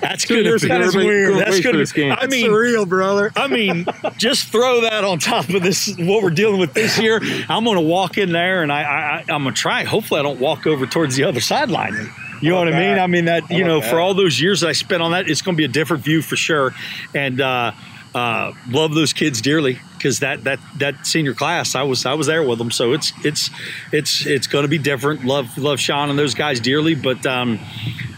That's 0.00 0.24
good. 0.24 0.46
That 0.62 0.80
is 0.80 0.96
weird. 0.96 1.34
That's 1.36 1.60
good. 1.60 1.92
Game. 1.94 2.12
I 2.18 2.26
mean, 2.26 2.50
real 2.50 2.84
brother. 2.84 3.30
I 3.36 3.46
mean, 3.46 3.86
just 4.16 4.48
throw 4.48 4.80
that 4.80 5.04
on 5.04 5.20
top 5.20 5.48
of 5.50 5.62
this. 5.62 5.94
What 5.96 6.24
we're 6.24 6.30
dealing 6.30 6.58
with 6.58 6.74
this 6.74 6.98
year. 6.98 7.20
I'm 7.48 7.62
going 7.62 7.76
to 7.76 7.82
walk 7.82 8.18
in 8.18 8.32
there, 8.32 8.64
and 8.64 8.72
I, 8.72 8.82
I, 8.82 9.32
I'm 9.32 9.44
going 9.44 9.54
to 9.54 9.60
try. 9.60 9.84
Hopefully, 9.84 10.18
I 10.18 10.24
don't 10.24 10.40
walk 10.40 10.66
over 10.66 10.86
towards 10.86 11.14
the 11.14 11.22
other 11.22 11.40
sideline. 11.40 11.94
You 12.42 12.50
know 12.50 12.58
what 12.58 12.68
I 12.68 12.78
mean? 12.78 12.98
I 12.98 13.06
mean 13.06 13.26
that 13.26 13.48
you 13.48 13.64
know, 13.64 13.80
for 13.80 14.00
all 14.00 14.14
those 14.14 14.40
years 14.40 14.60
that 14.60 14.68
I 14.68 14.72
spent 14.72 15.02
on 15.02 15.12
that, 15.12 15.28
it's 15.28 15.42
going 15.42 15.54
to 15.54 15.58
be 15.58 15.64
a 15.64 15.68
different 15.68 16.02
view 16.02 16.20
for 16.20 16.36
sure. 16.36 16.74
And 17.14 17.40
uh, 17.40 17.72
uh, 18.14 18.52
love 18.68 18.94
those 18.94 19.12
kids 19.12 19.40
dearly 19.40 19.78
because 20.06 20.20
that 20.20 20.44
that 20.44 20.60
that 20.76 21.04
senior 21.04 21.34
class 21.34 21.74
I 21.74 21.82
was 21.82 22.06
I 22.06 22.14
was 22.14 22.28
there 22.28 22.44
with 22.44 22.58
them. 22.58 22.70
So 22.70 22.92
it's 22.92 23.12
it's 23.24 23.50
it's 23.90 24.24
it's 24.24 24.46
going 24.46 24.62
to 24.62 24.68
be 24.68 24.78
different. 24.78 25.24
Love 25.24 25.58
love 25.58 25.80
Sean 25.80 26.10
and 26.10 26.18
those 26.18 26.34
guys 26.34 26.60
dearly 26.60 26.94
but 26.94 27.26
um, 27.26 27.58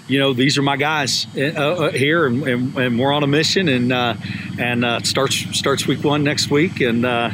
you 0.06 0.18
know 0.18 0.34
these 0.34 0.58
are 0.58 0.62
my 0.62 0.76
guys 0.76 1.26
uh, 1.34 1.40
uh, 1.40 1.90
here 1.92 2.26
and, 2.26 2.42
and, 2.46 2.76
and, 2.76 2.98
we're 2.98 3.12
on 3.12 3.22
a 3.22 3.26
mission 3.26 3.68
and 3.68 3.90
uh, 3.90 4.14
and 4.58 4.84
uh, 4.84 5.00
starts 5.00 5.36
starts 5.58 5.86
week 5.86 6.04
one 6.04 6.24
next 6.24 6.50
week 6.50 6.80
and 6.82 7.06
uh, 7.06 7.30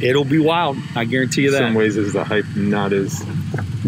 it'll 0.00 0.24
be 0.24 0.38
wild. 0.38 0.76
I 0.94 1.04
guarantee 1.04 1.42
you 1.42 1.50
that. 1.50 1.62
in 1.62 1.68
some 1.70 1.74
ways 1.74 1.96
is 1.96 2.12
the 2.12 2.22
hype 2.22 2.46
not 2.54 2.92
as 2.92 3.24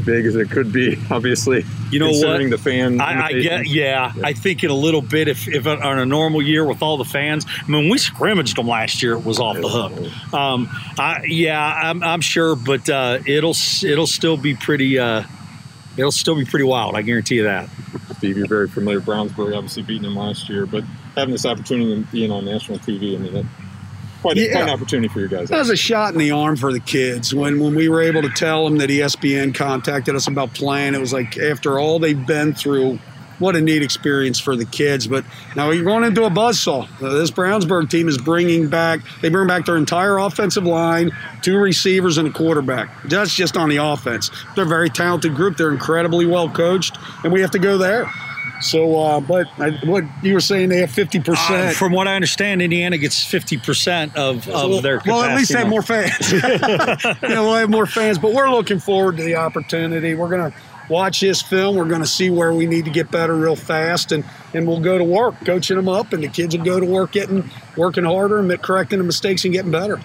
big 0.05 0.27
as 0.27 0.35
it 0.35 0.51
could 0.51 0.73
be. 0.73 0.99
Obviously, 1.13 1.65
you 1.93 1.99
know 1.99 2.11
what? 2.11 2.51
The 2.51 2.59
fan, 2.59 3.01
I, 3.01 3.27
I 3.27 3.33
get, 3.33 3.67
yeah, 3.67 4.13
yeah, 4.17 4.25
I 4.25 4.33
think 4.33 4.65
in 4.65 4.71
a 4.71 4.75
little 4.75 5.03
bit, 5.03 5.29
if, 5.29 5.47
if 5.47 5.67
on 5.67 5.99
a 5.99 6.07
normal 6.07 6.43
year 6.43 6.65
with 6.65 6.83
all 6.83 6.97
the 6.97 7.05
fans, 7.05 7.45
I 7.47 7.71
mean, 7.71 7.89
we 7.89 7.99
scrimmaged 7.99 8.57
them 8.57 8.67
last 8.67 9.03
year, 9.03 9.13
it 9.13 9.25
was 9.25 9.39
off 9.39 9.57
the 9.57 9.69
hook. 9.69 10.33
Um, 10.35 10.69
I, 10.99 11.25
yeah, 11.27 11.63
I'm, 11.63 12.03
I'm 12.03 12.21
sure, 12.21 12.57
but 12.57 12.89
uh, 12.89 13.19
it'll 13.27 13.55
it'll 13.85 14.07
still 14.07 14.37
be 14.37 14.55
pretty. 14.55 14.99
Uh, 14.99 15.25
it'll 15.97 16.13
still 16.13 16.37
be 16.37 16.45
pretty 16.45 16.65
wild. 16.65 16.97
I 16.97 17.03
guarantee 17.03 17.37
you 17.37 17.45
that. 17.45 17.69
Steve, 18.17 18.39
you're 18.39 18.47
very 18.47 18.69
familiar 18.69 18.99
with 18.99 19.07
Brownsburg, 19.07 19.57
obviously 19.57 19.83
beating 19.83 20.05
them 20.05 20.17
last 20.17 20.49
year, 20.49 20.65
but 20.65 20.85
having 21.17 21.33
this 21.33 21.45
opportunity 21.45 22.01
of 22.01 22.11
being 22.11 22.31
on 22.31 22.45
national 22.45 22.79
TV, 22.79 23.15
I 23.15 23.19
mean, 23.19 23.35
that, 23.35 23.45
quite, 24.23 24.37
yeah. 24.37 24.53
quite 24.53 24.63
an 24.63 24.71
opportunity 24.71 25.09
for 25.09 25.21
you 25.21 25.29
guys. 25.29 25.49
That 25.51 25.59
was 25.59 25.71
a 25.71 25.77
shot 25.77 26.13
in 26.15 26.19
the 26.19 26.31
arm 26.31 26.57
for 26.57 26.73
the 26.73 26.81
kids. 26.81 27.35
When 27.35 27.61
when 27.61 27.75
we 27.75 27.89
were 27.89 28.01
able 28.01 28.23
to 28.23 28.31
tell 28.31 28.65
them 28.65 28.79
that 28.79 28.89
ESPN 28.89 29.55
contacted 29.55 30.15
us 30.15 30.27
about 30.27 30.55
playing, 30.55 30.95
it 30.95 31.01
was 31.01 31.13
like 31.13 31.37
after 31.37 31.79
all 31.79 31.99
they've 31.99 32.27
been 32.27 32.55
through, 32.55 32.99
what 33.39 33.57
a 33.57 33.61
neat 33.61 33.83
experience 33.83 34.39
for 34.39 34.57
the 34.57 34.65
kids. 34.65 35.07
But 35.07 35.25
now 35.57 35.71
you're 35.71 35.85
going 35.85 36.05
into 36.05 36.25
a 36.25 36.31
buzzsaw. 36.31 36.89
Uh, 37.03 37.11
this 37.15 37.31
Brownsburg 37.31 37.91
team 37.91 38.09
is 38.09 38.17
bringing 38.17 38.69
back, 38.69 39.01
they 39.21 39.29
bring 39.29 39.49
back 39.49 39.67
their 39.67 39.77
entire 39.77 40.19
offensive 40.19 40.65
line, 40.65 41.11
two 41.43 41.59
receivers, 41.59 42.17
and 42.19 42.29
a 42.29 42.31
quarterback. 42.31 42.91
That's 43.05 43.35
just 43.35 43.57
on 43.57 43.69
the 43.69 43.79
offense. 43.79 44.31
They're 44.55 44.65
a 44.65 44.69
very 44.69 44.89
talented 44.89 45.35
group. 45.35 45.57
They're 45.57 45.73
incredibly 45.73 46.25
well 46.25 46.49
coached, 46.49 46.97
and 47.25 47.33
we 47.33 47.41
have 47.41 47.51
to 47.51 47.59
go 47.59 47.77
there. 47.77 48.11
So, 48.63 48.99
uh, 48.99 49.21
but 49.21 49.49
I, 49.59 49.71
what 49.85 50.05
you 50.23 50.35
were 50.35 50.41
saying, 50.41 50.69
they 50.69 50.79
have 50.79 50.91
fifty 50.91 51.21
percent. 51.21 51.71
Uh, 51.71 51.73
from 51.73 51.93
what 51.93 52.09
I 52.09 52.15
understand, 52.15 52.63
Indiana 52.63 52.99
gets 52.99 53.25
fifty 53.25 53.57
percent 53.57 54.17
of, 54.17 54.49
of 54.49 54.71
well, 54.71 54.81
their. 54.81 54.99
Capacity. 54.99 55.11
Well, 55.11 55.31
at 55.31 55.37
least 55.37 55.53
they 55.53 55.59
have 55.59 55.69
more 55.69 55.83
fans. 55.83 56.33
you 57.23 57.29
know, 57.29 57.45
we'll 57.45 57.55
have 57.57 57.71
more 57.71 57.87
fans, 57.87 58.19
but 58.19 58.33
we're 58.33 58.51
looking 58.51 58.79
forward 58.79 59.17
to 59.19 59.23
the 59.23 59.37
opportunity. 59.37 60.15
We're 60.15 60.29
going 60.29 60.51
to 60.51 60.59
watch 60.89 61.21
this 61.21 61.43
film. 61.43 61.77
We're 61.77 61.89
going 61.89 62.03
to 62.03 62.07
see 62.07 62.31
where 62.31 62.53
we 62.53 62.67
need 62.67 62.85
to 62.85 62.91
get 62.91 63.11
better 63.11 63.35
real 63.37 63.57
fast, 63.57 64.13
and 64.13 64.25
and 64.55 64.67
we'll 64.67 64.81
go 64.81 64.99
to 64.99 65.05
work 65.05 65.35
coaching 65.45 65.77
them 65.77 65.89
up, 65.89 66.13
and 66.13 66.23
the 66.23 66.29
kids 66.29 66.57
will 66.57 66.65
go 66.65 66.79
to 66.79 66.87
work 66.87 67.13
getting 67.13 67.51
working 67.77 68.05
harder 68.05 68.39
and 68.39 68.63
correcting 68.63 68.99
the 68.99 69.05
mistakes 69.05 69.45
and 69.45 69.53
getting 69.53 69.73
better. 69.73 70.01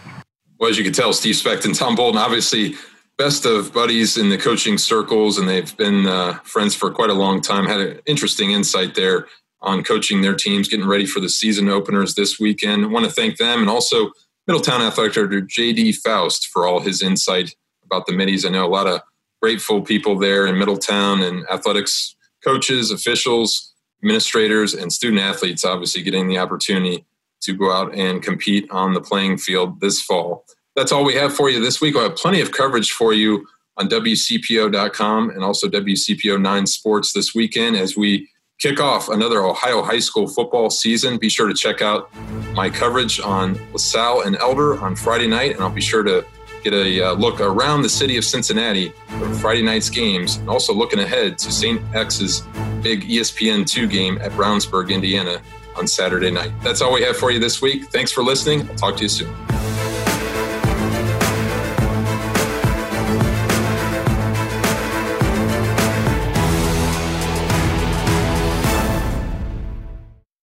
Well, 0.59 0.69
as 0.69 0.77
you 0.77 0.83
can 0.83 0.93
tell, 0.93 1.13
Steve 1.13 1.35
Specht 1.35 1.65
and 1.65 1.75
Tom 1.75 1.95
Bolden 1.95 2.19
obviously 2.19 2.75
best 3.17 3.45
of 3.45 3.73
buddies 3.73 4.17
in 4.17 4.29
the 4.29 4.37
coaching 4.37 4.77
circles, 4.77 5.37
and 5.37 5.49
they've 5.49 5.75
been 5.75 6.05
uh, 6.05 6.39
friends 6.43 6.75
for 6.75 6.91
quite 6.91 7.09
a 7.09 7.15
long 7.15 7.41
time. 7.41 7.65
Had 7.65 7.79
an 7.79 7.99
interesting 8.05 8.51
insight 8.51 8.95
there 8.95 9.27
on 9.61 9.83
coaching 9.83 10.21
their 10.21 10.35
teams, 10.35 10.67
getting 10.67 10.87
ready 10.87 11.05
for 11.05 11.19
the 11.19 11.29
season 11.29 11.67
openers 11.67 12.13
this 12.13 12.39
weekend. 12.39 12.85
I 12.85 12.87
want 12.87 13.05
to 13.05 13.11
thank 13.11 13.37
them 13.37 13.61
and 13.61 13.69
also 13.69 14.11
Middletown 14.45 14.81
Athletic 14.81 15.13
Director 15.13 15.41
J.D. 15.41 15.93
Faust 15.93 16.47
for 16.47 16.67
all 16.67 16.79
his 16.79 17.01
insight 17.01 17.55
about 17.83 18.05
the 18.05 18.13
middies. 18.13 18.45
I 18.45 18.49
know 18.49 18.65
a 18.65 18.69
lot 18.69 18.87
of 18.87 19.01
grateful 19.41 19.81
people 19.81 20.17
there 20.17 20.45
in 20.45 20.59
Middletown 20.59 21.21
and 21.21 21.43
athletics 21.49 22.15
coaches, 22.43 22.91
officials, 22.91 23.73
administrators, 24.03 24.75
and 24.75 24.93
student 24.93 25.21
athletes 25.21 25.65
obviously 25.65 26.03
getting 26.03 26.27
the 26.27 26.37
opportunity 26.37 27.05
to 27.41 27.53
go 27.53 27.71
out 27.71 27.93
and 27.95 28.21
compete 28.21 28.69
on 28.69 28.93
the 28.93 29.01
playing 29.01 29.37
field 29.37 29.79
this 29.79 30.01
fall 30.01 30.45
that's 30.77 30.91
all 30.91 31.03
we 31.03 31.15
have 31.15 31.35
for 31.35 31.49
you 31.49 31.59
this 31.59 31.81
week. 31.81 31.95
We'll 31.95 32.07
have 32.07 32.15
plenty 32.15 32.39
of 32.39 32.51
coverage 32.51 32.91
for 32.91 33.11
you 33.11 33.47
on 33.77 33.89
WCPO.com 33.89 35.31
and 35.31 35.43
also 35.43 35.67
WCPO 35.67 36.39
9 36.39 36.67
Sports 36.67 37.13
this 37.13 37.33
weekend 37.33 37.75
as 37.75 37.97
we 37.97 38.29
kick 38.59 38.79
off 38.79 39.09
another 39.09 39.43
Ohio 39.43 39.81
high 39.81 39.99
school 39.99 40.27
football 40.27 40.69
season. 40.69 41.17
Be 41.17 41.29
sure 41.29 41.47
to 41.47 41.55
check 41.55 41.81
out 41.81 42.13
my 42.53 42.69
coverage 42.69 43.19
on 43.19 43.59
LaSalle 43.73 44.21
and 44.21 44.37
Elder 44.37 44.79
on 44.79 44.95
Friday 44.95 45.27
night, 45.27 45.53
and 45.53 45.61
I'll 45.61 45.71
be 45.71 45.81
sure 45.81 46.03
to 46.03 46.23
get 46.63 46.73
a 46.73 47.01
uh, 47.01 47.13
look 47.13 47.41
around 47.41 47.81
the 47.81 47.89
city 47.89 48.15
of 48.17 48.23
Cincinnati 48.23 48.89
for 49.19 49.33
Friday 49.33 49.63
night's 49.63 49.89
games, 49.89 50.37
and 50.37 50.47
also 50.47 50.73
looking 50.73 50.99
ahead 50.99 51.39
to 51.39 51.51
St. 51.51 51.81
X's 51.95 52.41
big 52.83 53.01
ESPN2 53.07 53.89
game 53.89 54.19
at 54.21 54.31
Brownsburg, 54.33 54.91
Indiana 54.91 55.41
on 55.75 55.87
Saturday 55.87 56.29
night. 56.29 56.51
That's 56.61 56.81
all 56.81 56.93
we 56.93 57.01
have 57.01 57.17
for 57.17 57.31
you 57.31 57.39
this 57.39 57.63
week. 57.63 57.85
Thanks 57.85 58.11
for 58.11 58.23
listening. 58.23 58.67
I'll 58.69 58.75
talk 58.75 58.95
to 58.97 59.03
you 59.03 59.09
soon. 59.09 59.46